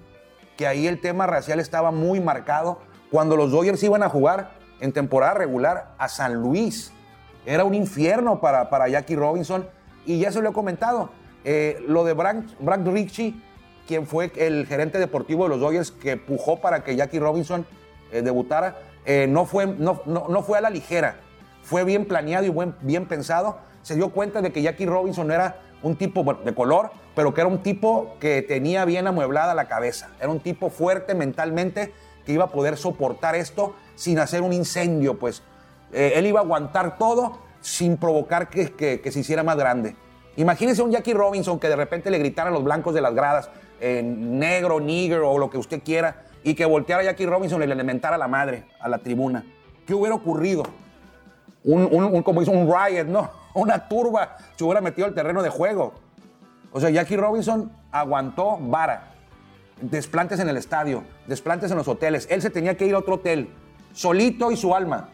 que 0.56 0.66
ahí 0.66 0.86
el 0.86 1.00
tema 1.00 1.26
racial 1.26 1.58
estaba 1.58 1.90
muy 1.90 2.20
marcado. 2.20 2.78
Cuando 3.10 3.36
los 3.36 3.50
Dodgers 3.50 3.82
iban 3.82 4.02
a 4.02 4.08
jugar 4.08 4.52
en 4.80 4.92
temporada 4.92 5.34
regular 5.34 5.94
a 5.98 6.08
San 6.08 6.34
Luis, 6.34 6.92
era 7.46 7.64
un 7.64 7.74
infierno 7.74 8.40
para, 8.40 8.70
para 8.70 8.88
Jackie 8.88 9.16
Robinson. 9.16 9.68
Y 10.06 10.18
ya 10.18 10.30
se 10.32 10.42
lo 10.42 10.50
he 10.50 10.52
comentado, 10.52 11.10
eh, 11.44 11.82
lo 11.86 12.04
de 12.04 12.12
Brad, 12.12 12.42
Brad 12.60 12.86
Ritchie, 12.86 13.34
quien 13.86 14.06
fue 14.06 14.30
el 14.36 14.66
gerente 14.66 14.98
deportivo 14.98 15.44
de 15.44 15.50
los 15.50 15.60
Dodgers 15.60 15.90
que 15.90 16.16
pujó 16.16 16.60
para 16.60 16.84
que 16.84 16.96
Jackie 16.96 17.18
Robinson 17.18 17.66
eh, 18.12 18.22
debutara, 18.22 18.78
eh, 19.06 19.26
no, 19.28 19.44
fue, 19.46 19.66
no, 19.66 20.00
no, 20.06 20.26
no, 20.28 20.42
fue 20.42 20.58
a 20.58 20.60
la 20.60 20.70
ligera, 20.70 21.16
fue 21.62 21.84
bien 21.84 22.06
planeado 22.06 22.44
y 22.46 22.50
buen, 22.50 22.74
bien 22.80 23.06
pensado 23.06 23.58
se 23.84 23.94
dio 23.94 24.08
cuenta 24.08 24.40
de 24.40 24.50
que 24.50 24.62
Jackie 24.62 24.86
Robinson 24.86 25.30
era 25.30 25.60
un 25.82 25.96
tipo 25.96 26.24
de 26.42 26.54
color, 26.54 26.90
pero 27.14 27.34
que 27.34 27.42
era 27.42 27.48
un 27.48 27.62
tipo 27.62 28.16
que 28.18 28.40
tenía 28.40 28.86
bien 28.86 29.06
amueblada 29.06 29.54
la 29.54 29.68
cabeza. 29.68 30.08
Era 30.18 30.30
un 30.30 30.40
tipo 30.40 30.70
fuerte 30.70 31.14
mentalmente 31.14 31.92
que 32.24 32.32
iba 32.32 32.44
a 32.44 32.50
poder 32.50 32.78
soportar 32.78 33.34
esto 33.34 33.74
sin 33.94 34.18
hacer 34.18 34.40
un 34.40 34.54
incendio, 34.54 35.18
pues. 35.18 35.42
Eh, 35.94 36.14
él 36.16 36.26
iba 36.26 36.40
a 36.40 36.42
aguantar 36.42 36.98
todo 36.98 37.38
sin 37.60 37.96
provocar 37.96 38.50
que, 38.50 39.00
se 39.10 39.20
hiciera 39.20 39.42
más 39.42 39.56
grande. 39.56 39.96
Imagínense 40.36 40.82
un 40.82 40.90
Jackie 40.90 41.14
Robinson 41.14 41.60
que 41.60 41.68
de 41.68 41.76
repente 41.76 42.10
le 42.10 42.18
gritara 42.18 42.50
a 42.50 42.52
los 42.52 42.64
blancos 42.64 42.92
de 42.94 43.00
las 43.00 43.14
gradas, 43.14 43.48
eh, 43.80 44.02
negro, 44.02 44.80
nigger 44.80 45.20
o 45.20 45.38
lo 45.38 45.48
que 45.48 45.56
usted 45.56 45.82
quiera, 45.82 46.24
y 46.42 46.54
que 46.54 46.66
volteara 46.66 47.02
a 47.02 47.04
Jackie 47.04 47.26
Robinson 47.26 47.62
y 47.62 47.66
le 47.66 47.72
elementara 47.72 48.16
a 48.16 48.18
la 48.18 48.28
madre, 48.28 48.66
a 48.80 48.88
la 48.88 48.98
tribuna. 48.98 49.44
¿Qué 49.86 49.94
hubiera 49.94 50.16
ocurrido? 50.16 50.64
Un, 51.62 51.88
un, 51.90 52.04
un 52.04 52.22
como 52.22 52.42
hizo 52.42 52.50
un 52.50 52.66
riot, 52.66 53.06
¿no? 53.06 53.30
una 53.54 53.88
turba 53.88 54.36
se 54.56 54.64
hubiera 54.64 54.80
metido 54.80 55.06
al 55.06 55.14
terreno 55.14 55.42
de 55.42 55.48
juego. 55.48 55.94
O 56.72 56.80
sea, 56.80 56.90
Jackie 56.90 57.16
Robinson 57.16 57.70
aguantó 57.92 58.58
vara. 58.60 59.12
Desplantes 59.80 60.40
en 60.40 60.48
el 60.48 60.56
estadio, 60.56 61.04
desplantes 61.26 61.70
en 61.70 61.76
los 61.76 61.88
hoteles. 61.88 62.26
Él 62.30 62.42
se 62.42 62.50
tenía 62.50 62.76
que 62.76 62.86
ir 62.86 62.94
a 62.94 62.98
otro 62.98 63.14
hotel, 63.14 63.48
solito 63.92 64.50
y 64.50 64.56
su 64.56 64.74
alma. 64.74 65.08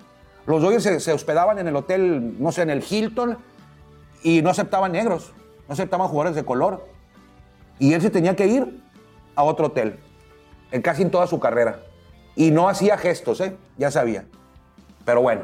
Los 0.46 0.62
Dodgers 0.62 1.02
se, 1.02 1.12
hospedaban 1.12 1.58
en 1.58 1.68
el 1.68 1.76
hotel, 1.76 2.36
no 2.40 2.52
sé, 2.52 2.62
en 2.62 2.70
el 2.70 2.84
Hilton, 2.88 3.38
y 4.22 4.42
no 4.42 4.50
aceptaban 4.50 4.92
negros, 4.92 5.32
no 5.68 5.74
aceptaban 5.74 6.08
jugadores 6.08 6.36
de 6.36 6.44
color. 6.44 6.86
Y 7.78 7.94
él 7.94 8.02
se 8.02 8.10
tenía 8.10 8.36
que 8.36 8.46
ir 8.46 8.82
a 9.34 9.42
otro 9.42 9.66
hotel, 9.66 9.98
en 10.70 10.82
casi 10.82 11.02
en 11.02 11.10
toda 11.10 11.26
su 11.26 11.40
carrera. 11.40 11.80
Y 12.36 12.50
no 12.50 12.68
hacía 12.68 12.96
gestos, 12.98 13.40
¿eh? 13.40 13.56
ya 13.76 13.90
sabía. 13.90 14.24
Pero 15.04 15.22
bueno, 15.22 15.42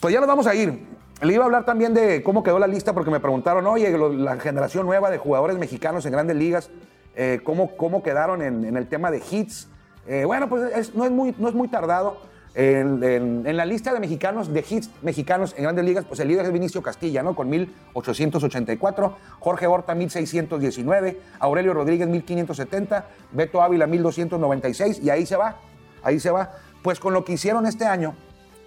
pues 0.00 0.12
ya 0.12 0.20
nos 0.20 0.28
vamos 0.28 0.46
a 0.46 0.54
ir. 0.54 0.86
Le 1.20 1.32
iba 1.32 1.44
a 1.44 1.46
hablar 1.46 1.64
también 1.64 1.94
de 1.94 2.22
cómo 2.22 2.42
quedó 2.42 2.58
la 2.58 2.66
lista 2.66 2.92
porque 2.92 3.10
me 3.10 3.20
preguntaron, 3.20 3.66
oye, 3.66 3.96
la 3.96 4.36
generación 4.36 4.86
nueva 4.86 5.10
de 5.10 5.18
jugadores 5.18 5.56
mexicanos 5.58 6.04
en 6.06 6.12
grandes 6.12 6.36
ligas, 6.36 6.70
eh, 7.16 7.40
¿cómo, 7.44 7.76
¿cómo, 7.76 8.02
quedaron 8.02 8.42
en, 8.42 8.76
el 8.76 8.88
tema 8.88 9.10
de 9.10 9.22
hits? 9.30 9.68
Eh, 10.06 10.24
bueno, 10.24 10.48
pues 10.48 10.72
es, 10.74 10.94
no, 10.94 11.04
es 11.04 11.10
muy, 11.10 11.34
no 11.38 11.48
es 11.48 11.54
muy 11.54 11.68
tardado. 11.68 12.18
En, 12.56 13.02
en, 13.02 13.56
la 13.56 13.64
lista 13.64 13.92
de 13.92 13.98
mexicanos, 13.98 14.52
de 14.52 14.64
hits 14.68 14.88
mexicanos 15.02 15.54
en 15.56 15.64
grandes 15.64 15.84
ligas, 15.84 16.04
pues 16.04 16.20
el 16.20 16.28
líder 16.28 16.46
es 16.46 16.52
Vinicio 16.52 16.82
Castilla, 16.82 17.22
¿no? 17.22 17.34
Con 17.34 17.50
1884, 17.50 19.16
Jorge 19.40 19.66
Horta 19.66 19.94
1619, 19.96 21.20
Aurelio 21.40 21.74
Rodríguez 21.74 22.06
1570, 22.06 23.06
Beto 23.32 23.60
Ávila 23.60 23.88
1296 23.88 25.00
y 25.02 25.10
ahí 25.10 25.26
se 25.26 25.34
va, 25.34 25.56
ahí 26.04 26.20
se 26.20 26.30
va. 26.30 26.52
Pues 26.82 27.00
con 27.00 27.12
lo 27.12 27.24
que 27.24 27.32
hicieron 27.32 27.66
este 27.66 27.86
año, 27.86 28.14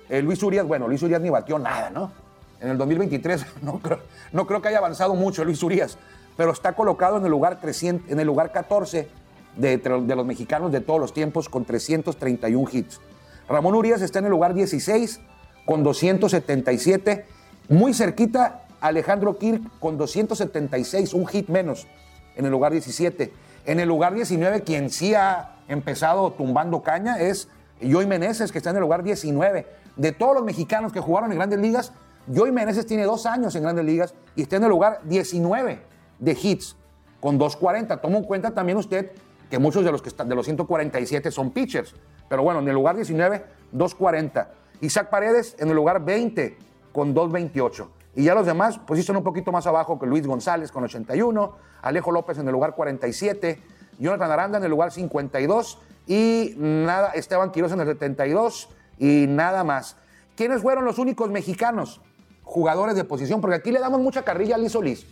eh, 0.10 0.22
Luis 0.22 0.44
Urias, 0.44 0.68
bueno, 0.68 0.88
Luis 0.90 1.02
Urias 1.04 1.22
ni 1.22 1.30
batió 1.30 1.58
nada, 1.58 1.90
¿no? 1.90 2.12
en 2.60 2.70
el 2.70 2.78
2023 2.78 3.46
no 3.62 3.80
creo, 3.80 4.00
no 4.32 4.48
creo 4.48 4.62
que 4.62 4.70
haya 4.70 4.80
avanzado 4.80 5.16
mucho 5.16 5.44
Luis 5.44 5.62
Urias, 5.64 5.98
pero 6.36 6.52
está 6.52 6.74
colocado 6.74 7.18
en 7.18 7.26
el 7.26 7.32
lugar, 7.32 7.60
300, 7.60 8.12
en 8.12 8.20
el 8.20 8.28
lugar 8.28 8.52
14 8.52 9.08
de, 9.56 9.78
de, 9.78 10.16
los 10.16 10.26
mexicanos 10.26 10.72
de 10.72 10.82
todos 10.82 11.00
los 11.00 11.14
tiempos 11.14 11.50
con 11.50 11.66
331 11.66 12.70
hits. 12.72 13.00
Ramón 13.50 13.76
Urias 13.76 14.02
está 14.02 14.20
en 14.20 14.26
el 14.26 14.32
lugar 14.32 14.54
16 14.54 15.22
con 15.66 15.84
277, 15.84 17.26
muy 17.70 17.94
cerquita 17.94 18.64
Alejandro 18.82 19.38
Kirk 19.38 19.62
con 19.80 19.98
276, 19.98 21.14
un 21.14 21.28
hit 21.28 21.50
menos 21.50 21.88
en 22.36 22.46
el 22.46 22.52
lugar 22.52 22.72
17. 22.72 23.34
En 23.66 23.80
el 23.80 23.88
lugar 23.88 24.14
19, 24.14 24.62
quien 24.62 24.90
sí 24.90 25.14
ha 25.14 25.58
empezado 25.68 26.32
tumbando 26.32 26.82
caña 26.82 27.20
es 27.20 27.50
Joey 27.82 28.06
Meneses, 28.06 28.52
que 28.52 28.60
está 28.60 28.70
en 28.70 28.78
el 28.78 28.82
lugar 28.82 29.04
19 29.04 29.66
de 29.98 30.12
todos 30.12 30.36
los 30.36 30.44
mexicanos 30.44 30.94
que 30.94 31.00
jugaron 31.00 31.32
en 31.32 31.38
grandes 31.38 31.60
ligas, 31.60 31.92
Joey 32.34 32.52
Meneses 32.52 32.86
tiene 32.86 33.04
dos 33.04 33.26
años 33.26 33.56
en 33.56 33.64
grandes 33.64 33.86
ligas 33.86 34.14
y 34.36 34.44
está 34.44 34.58
en 34.58 34.64
el 34.64 34.70
lugar 34.70 35.02
19 35.04 35.80
de 36.20 36.38
hits 36.42 36.76
con 37.20 37.38
240. 37.38 38.00
Toma 38.02 38.18
en 38.18 38.24
cuenta 38.24 38.52
también 38.52 38.78
usted 38.78 39.12
que 39.50 39.60
muchos 39.60 39.84
de 39.84 39.92
los, 39.92 40.02
que 40.02 40.10
están, 40.10 40.30
de 40.30 40.36
los 40.36 40.46
147 40.46 41.32
son 41.32 41.52
pitchers. 41.52 41.94
Pero 42.30 42.44
bueno, 42.44 42.60
en 42.60 42.68
el 42.68 42.74
lugar 42.74 42.96
19, 42.96 43.46
240. 43.72 44.52
Isaac 44.82 45.10
Paredes 45.10 45.56
en 45.60 45.70
el 45.70 45.76
lugar 45.76 46.04
20 46.04 46.58
con 46.92 47.14
228. 47.14 47.92
Y 48.16 48.24
ya 48.24 48.34
los 48.34 48.46
demás, 48.46 48.80
pues 48.86 49.06
sí 49.06 49.12
un 49.12 49.24
poquito 49.24 49.52
más 49.52 49.68
abajo 49.68 50.00
que 50.00 50.08
Luis 50.08 50.26
González 50.26 50.72
con 50.72 50.84
81, 50.84 51.56
Alejo 51.84 52.12
López 52.12 52.40
en 52.40 52.48
el 52.48 52.52
lugar 52.52 52.74
47, 52.74 53.62
Jonathan 54.00 54.32
Aranda 54.32 54.58
en 54.58 54.64
el 54.64 54.72
lugar 54.72 54.92
52 54.92 55.80
y 56.08 56.56
nada, 56.58 57.12
Esteban 57.12 57.52
Quiroz 57.52 57.74
en 57.74 57.82
el 57.82 57.88
72 57.88 58.70
y 58.98 59.26
nada 59.28 59.64
más. 59.64 59.98
¿Quiénes 60.36 60.62
fueron 60.62 60.86
los 60.86 60.98
únicos 60.98 61.30
mexicanos 61.30 62.02
jugadores 62.44 62.96
de 62.96 63.04
posición? 63.04 63.42
Porque 63.42 63.58
aquí 63.58 63.72
le 63.72 63.80
damos 63.80 64.00
mucha 64.00 64.24
carrilla 64.24 64.56
a 64.56 64.58
Liz 64.58 64.72
Solís. 64.72 65.06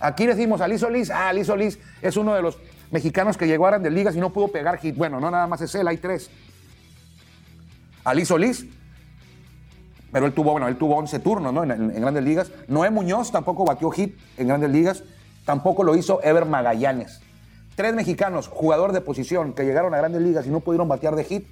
Aquí 0.00 0.26
decimos 0.26 0.60
a 0.60 0.66
Liz 0.66 0.80
Solís, 0.80 1.10
ah, 1.10 1.32
Liz 1.32 1.46
Solís 1.46 1.78
es 2.02 2.16
uno 2.16 2.34
de 2.34 2.42
los 2.42 2.58
mexicanos 2.90 3.36
que 3.36 3.46
llegó 3.46 3.66
a 3.66 3.70
Grandes 3.70 3.92
Ligas 3.92 4.16
y 4.16 4.20
no 4.20 4.32
pudo 4.32 4.48
pegar 4.48 4.78
hit. 4.78 4.96
Bueno, 4.96 5.20
no 5.20 5.30
nada 5.30 5.46
más 5.46 5.60
es 5.60 5.74
él, 5.74 5.86
hay 5.88 5.98
tres. 5.98 6.30
Ali 8.04 8.24
Solís, 8.24 8.66
pero 10.12 10.26
él 10.26 10.32
tuvo, 10.32 10.52
bueno, 10.52 10.68
él 10.68 10.76
tuvo 10.76 10.96
11 10.96 11.18
turnos 11.20 11.52
¿no? 11.52 11.62
en, 11.62 12.00
Grandes 12.00 12.24
Ligas. 12.24 12.52
Noé 12.68 12.90
Muñoz 12.90 13.30
tampoco 13.30 13.64
batió 13.64 13.90
hit 13.90 14.18
en 14.36 14.48
Grandes 14.48 14.70
Ligas. 14.70 15.04
Tampoco 15.44 15.84
lo 15.84 15.94
hizo 15.96 16.20
Ever 16.22 16.44
Magallanes. 16.44 17.20
Tres 17.76 17.94
mexicanos, 17.94 18.48
jugador 18.48 18.92
de 18.92 19.00
posición, 19.00 19.52
que 19.52 19.64
llegaron 19.64 19.94
a 19.94 19.98
Grandes 19.98 20.22
Ligas 20.22 20.46
y 20.46 20.50
no 20.50 20.60
pudieron 20.60 20.88
batear 20.88 21.16
de 21.16 21.24
hit. 21.24 21.46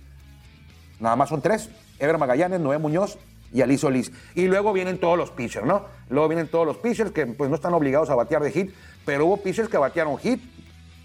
Nada 1.00 1.16
más 1.16 1.28
son 1.28 1.40
tres. 1.40 1.70
Ever 1.98 2.18
Magallanes, 2.18 2.60
Noé 2.60 2.78
Muñoz 2.78 3.18
y 3.52 3.62
Ali 3.62 3.78
Solís. 3.78 4.12
Y 4.34 4.46
luego 4.46 4.72
vienen 4.72 4.98
todos 4.98 5.16
los 5.16 5.30
pitchers, 5.30 5.66
¿no? 5.66 5.84
Luego 6.10 6.28
vienen 6.28 6.48
todos 6.48 6.66
los 6.66 6.76
pitchers 6.78 7.12
que 7.12 7.26
pues 7.26 7.48
no 7.48 7.56
están 7.56 7.74
obligados 7.74 8.10
a 8.10 8.14
batear 8.14 8.42
de 8.42 8.50
hit, 8.50 8.74
pero 9.04 9.26
hubo 9.26 9.38
pitchers 9.38 9.68
que 9.68 9.78
batearon 9.78 10.18
hit. 10.18 10.40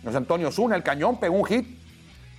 José 0.03 0.17
Antonio 0.17 0.51
Zuna, 0.51 0.75
el 0.75 0.83
cañón, 0.83 1.19
pegó 1.19 1.35
un 1.35 1.45
hit. 1.45 1.79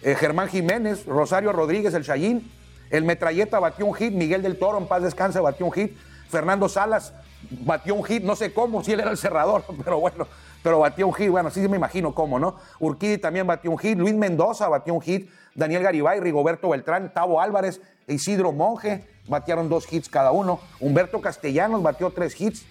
Eh, 0.03 0.15
Germán 0.15 0.49
Jiménez, 0.49 1.07
Rosario 1.07 1.53
Rodríguez, 1.53 1.95
el 1.95 2.05
Chayín. 2.05 2.51
El 2.91 3.05
Metralleta 3.05 3.59
batió 3.59 3.87
un 3.87 3.95
hit. 3.95 4.13
Miguel 4.13 4.43
del 4.43 4.59
Toro, 4.59 4.79
en 4.79 4.87
paz 4.87 5.03
descanse, 5.03 5.41
batió 5.41 5.67
un 5.67 5.73
hit. 5.73 5.97
Fernando 6.29 6.69
Salas 6.69 7.15
batió 7.51 7.95
un 7.95 8.05
hit. 8.05 8.23
No 8.23 8.37
sé 8.37 8.53
cómo, 8.53 8.85
si 8.85 8.93
él 8.93 9.01
era 9.01 9.11
el 9.11 9.17
cerrador, 9.17 9.65
pero 9.85 9.99
bueno, 9.99 10.27
pero 10.63 10.79
batió 10.79 11.07
un 11.07 11.15
hit. 11.15 11.31
Bueno, 11.31 11.51
sí 11.51 11.67
me 11.69 11.77
imagino 11.77 12.15
cómo, 12.15 12.39
¿no? 12.39 12.57
Urquidi 12.81 13.19
también 13.19 13.47
batió 13.47 13.71
un 13.71 13.79
hit. 13.79 13.99
Luis 13.99 14.15
Mendoza 14.15 14.69
batió 14.69 14.93
un 14.93 15.01
hit. 15.01 15.31
Daniel 15.55 15.83
Garibay, 15.83 16.21
Rigoberto 16.21 16.69
Beltrán, 16.69 17.13
Tavo 17.15 17.41
Álvarez, 17.41 17.81
Isidro 18.09 18.51
Monje 18.53 19.07
batearon 19.29 19.69
dos 19.69 19.91
hits 19.93 20.09
cada 20.09 20.33
uno. 20.33 20.61
Humberto 20.81 21.21
Castellanos 21.21 21.83
batió 21.83 22.11
tres 22.11 22.39
hits. 22.41 22.65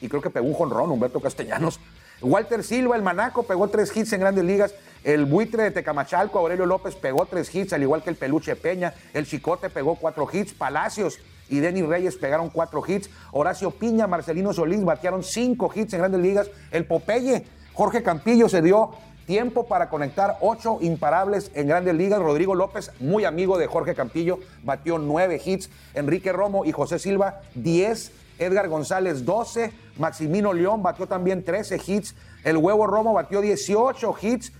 Y 0.00 0.08
creo 0.08 0.20
que 0.20 0.30
pegó 0.30 0.46
un 0.46 0.54
jonrón, 0.54 0.90
Humberto 0.90 1.20
Castellanos. 1.20 1.80
Walter 2.20 2.62
Silva, 2.62 2.96
el 2.96 3.02
Manaco, 3.02 3.42
pegó 3.42 3.68
tres 3.68 3.94
hits 3.96 4.12
en 4.12 4.20
grandes 4.20 4.44
ligas. 4.44 4.74
El 5.02 5.26
buitre 5.26 5.64
de 5.64 5.70
Tecamachalco, 5.70 6.38
Aurelio 6.38 6.64
López, 6.64 6.94
pegó 6.94 7.26
tres 7.26 7.54
hits, 7.54 7.72
al 7.74 7.82
igual 7.82 8.02
que 8.02 8.10
el 8.10 8.16
Peluche 8.16 8.56
Peña. 8.56 8.94
El 9.12 9.26
Chicote 9.26 9.68
pegó 9.68 9.96
cuatro 9.96 10.26
hits. 10.32 10.54
Palacios 10.54 11.18
y 11.50 11.60
Denis 11.60 11.86
Reyes 11.86 12.16
pegaron 12.16 12.48
cuatro 12.48 12.82
hits. 12.86 13.10
Horacio 13.32 13.70
Piña, 13.70 14.06
Marcelino 14.06 14.54
Solís 14.54 14.82
batearon 14.82 15.22
cinco 15.22 15.70
hits 15.74 15.92
en 15.92 15.98
grandes 15.98 16.20
ligas. 16.20 16.50
El 16.70 16.86
Popeye, 16.86 17.44
Jorge 17.74 18.02
Campillo 18.02 18.48
se 18.48 18.62
dio 18.62 18.92
tiempo 19.26 19.66
para 19.66 19.90
conectar 19.90 20.38
ocho 20.40 20.78
imparables 20.80 21.50
en 21.54 21.68
grandes 21.68 21.94
ligas. 21.94 22.20
Rodrigo 22.20 22.54
López, 22.54 22.90
muy 23.00 23.26
amigo 23.26 23.58
de 23.58 23.66
Jorge 23.66 23.94
Campillo, 23.94 24.38
batió 24.62 24.98
nueve 24.98 25.40
hits. 25.44 25.68
Enrique 25.92 26.32
Romo 26.32 26.64
y 26.64 26.72
José 26.72 26.98
Silva, 26.98 27.42
diez 27.54 28.10
Edgar 28.38 28.68
González 28.68 29.24
12, 29.24 29.72
Maximino 29.98 30.52
León 30.52 30.82
batió 30.82 31.06
también 31.06 31.44
13 31.44 31.80
hits, 31.86 32.14
el 32.42 32.56
Huevo 32.56 32.86
Romo 32.86 33.12
batió 33.12 33.40
18 33.40 34.14
hits, 34.20 34.52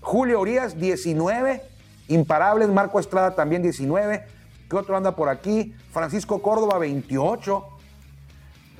Julio 0.00 0.40
Urias 0.40 0.78
19, 0.78 1.62
Imparables, 2.08 2.68
Marco 2.68 3.00
Estrada 3.00 3.34
también 3.34 3.62
19, 3.62 4.24
¿qué 4.70 4.76
otro 4.76 4.96
anda 4.96 5.16
por 5.16 5.28
aquí? 5.28 5.74
Francisco 5.92 6.40
Córdoba 6.40 6.78
28, 6.78 7.64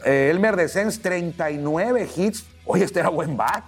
eh, 0.04 0.28
Elmer 0.30 0.56
Descens 0.56 1.02
39 1.02 2.08
hits, 2.16 2.46
oye, 2.64 2.84
este 2.84 3.00
era 3.00 3.08
buen 3.08 3.36
bat, 3.36 3.64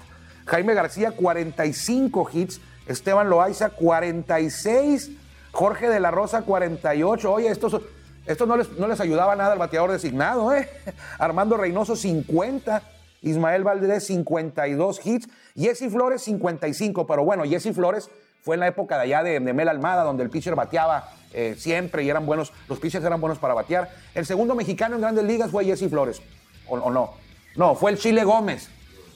Jaime 0.47 0.75
García 0.75 1.13
45 1.13 2.31
hits, 2.33 2.61
Esteban 2.87 3.29
Loaiza 3.29 3.71
46, 3.71 5.11
Jorge 5.53 5.89
de 5.89 6.01
la 6.01 6.11
Rosa 6.11 6.43
48, 6.43 7.33
oye, 7.33 7.49
estos 7.49 7.81
esto 8.27 8.47
no 8.47 8.57
les, 8.57 8.71
no 8.73 8.87
les 8.87 9.01
ayudaba 9.01 9.35
nada 9.37 9.53
al 9.53 9.59
bateador 9.59 9.93
designado, 9.93 10.55
¿eh? 10.55 10.69
Armando 11.19 11.57
Reynoso 11.57 11.97
50, 11.97 12.83
Ismael 13.23 13.65
Valdés 13.65 14.07
52 14.07 15.07
hits, 15.07 15.29
Jesse 15.57 15.91
Flores 15.91 16.23
55, 16.23 17.07
pero 17.07 17.25
bueno, 17.25 17.45
Jesse 17.45 17.75
Flores 17.75 18.09
fue 18.43 18.57
en 18.57 18.61
la 18.61 18.69
época 18.69 18.97
de 18.97 19.03
allá 19.03 19.23
de, 19.23 19.41
Mel 19.41 19.69
Almada, 19.69 20.05
donde 20.05 20.23
el 20.23 20.31
pitcher 20.31 20.55
bateaba 20.55 21.11
eh, 21.33 21.55
siempre 21.59 22.03
y 22.03 22.11
eran 22.11 22.27
buenos, 22.27 22.53
los 22.69 22.79
pitchers 22.79 23.05
eran 23.05 23.21
buenos 23.21 23.39
para 23.39 23.55
batear. 23.55 23.91
El 24.15 24.27
segundo 24.27 24.55
mexicano 24.55 24.95
en 24.95 25.03
grandes 25.03 25.25
ligas 25.25 25.51
fue 25.51 25.65
Jesse 25.65 25.89
Flores, 25.89 26.23
¿o, 26.69 26.91
no? 26.91 27.15
No, 27.57 27.75
fue 27.75 27.91
el 27.91 27.99
Chile 27.99 28.25
Gómez, 28.25 28.69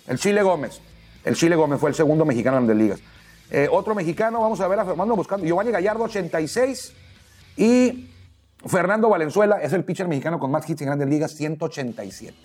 el 0.07 0.19
Chile 0.19 0.43
Gómez. 0.43 0.81
El 1.25 1.37
Chile 1.37 1.57
Gómez 1.57 1.81
fue 1.81 1.88
el 1.88 1.97
segundo 1.97 2.27
mexicano 2.27 2.59
en 2.59 2.67
grandes 2.67 2.85
ligas. 2.85 3.01
Eh, 3.51 3.69
otro 3.71 3.95
mexicano, 3.95 4.43
vamos 4.43 4.61
a 4.61 4.69
ver 4.69 4.79
a 4.79 4.85
Fernando 4.85 5.17
buscando, 5.17 5.47
Giovanni 5.47 5.71
Gallardo 5.71 6.05
86 6.05 6.93
y 7.57 8.11
Fernando 8.66 9.09
Valenzuela 9.09 9.59
es 9.61 9.72
el 9.72 9.85
pitcher 9.85 10.09
mexicano 10.09 10.38
con 10.38 10.50
más 10.50 10.68
hits 10.68 10.81
en 10.83 10.87
grandes 10.87 11.09
ligas, 11.09 11.33
187. 11.33 12.37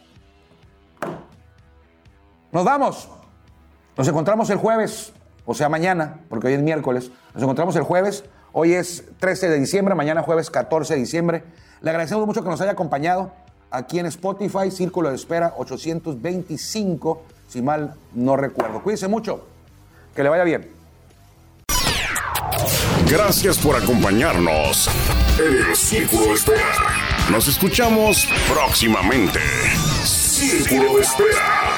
Nos 2.51 2.65
vamos. 2.65 3.09
Nos 3.95 4.07
encontramos 4.07 4.49
el 4.49 4.57
jueves, 4.57 5.13
o 5.45 5.53
sea, 5.53 5.69
mañana, 5.69 6.21
porque 6.29 6.47
hoy 6.47 6.53
es 6.53 6.61
miércoles. 6.61 7.11
Nos 7.33 7.43
encontramos 7.43 7.75
el 7.75 7.83
jueves. 7.83 8.23
Hoy 8.53 8.73
es 8.73 9.03
13 9.19 9.49
de 9.49 9.59
diciembre, 9.59 9.93
mañana 9.95 10.23
jueves 10.23 10.49
14 10.49 10.93
de 10.95 10.99
diciembre. 10.99 11.43
Le 11.81 11.89
agradecemos 11.89 12.25
mucho 12.25 12.43
que 12.43 12.49
nos 12.49 12.59
haya 12.61 12.71
acompañado 12.71 13.31
aquí 13.71 13.99
en 13.99 14.05
Spotify, 14.07 14.71
Círculo 14.71 15.09
de 15.09 15.15
Espera 15.15 15.53
825, 15.57 17.23
si 17.47 17.61
mal 17.61 17.95
no 18.13 18.35
recuerdo. 18.35 18.81
Cuídense 18.81 19.07
mucho, 19.07 19.45
que 20.15 20.23
le 20.23 20.29
vaya 20.29 20.43
bien. 20.43 20.71
Gracias 23.05 23.57
por 23.57 23.75
acompañarnos 23.75 24.89
en 25.39 25.69
el 25.69 25.75
Círculo 25.75 26.27
de 26.27 26.33
Espera. 26.33 27.29
Nos 27.31 27.47
escuchamos 27.47 28.27
próximamente. 28.51 29.39
Círculo 30.03 30.95
de 30.97 31.01
Espera. 31.01 31.68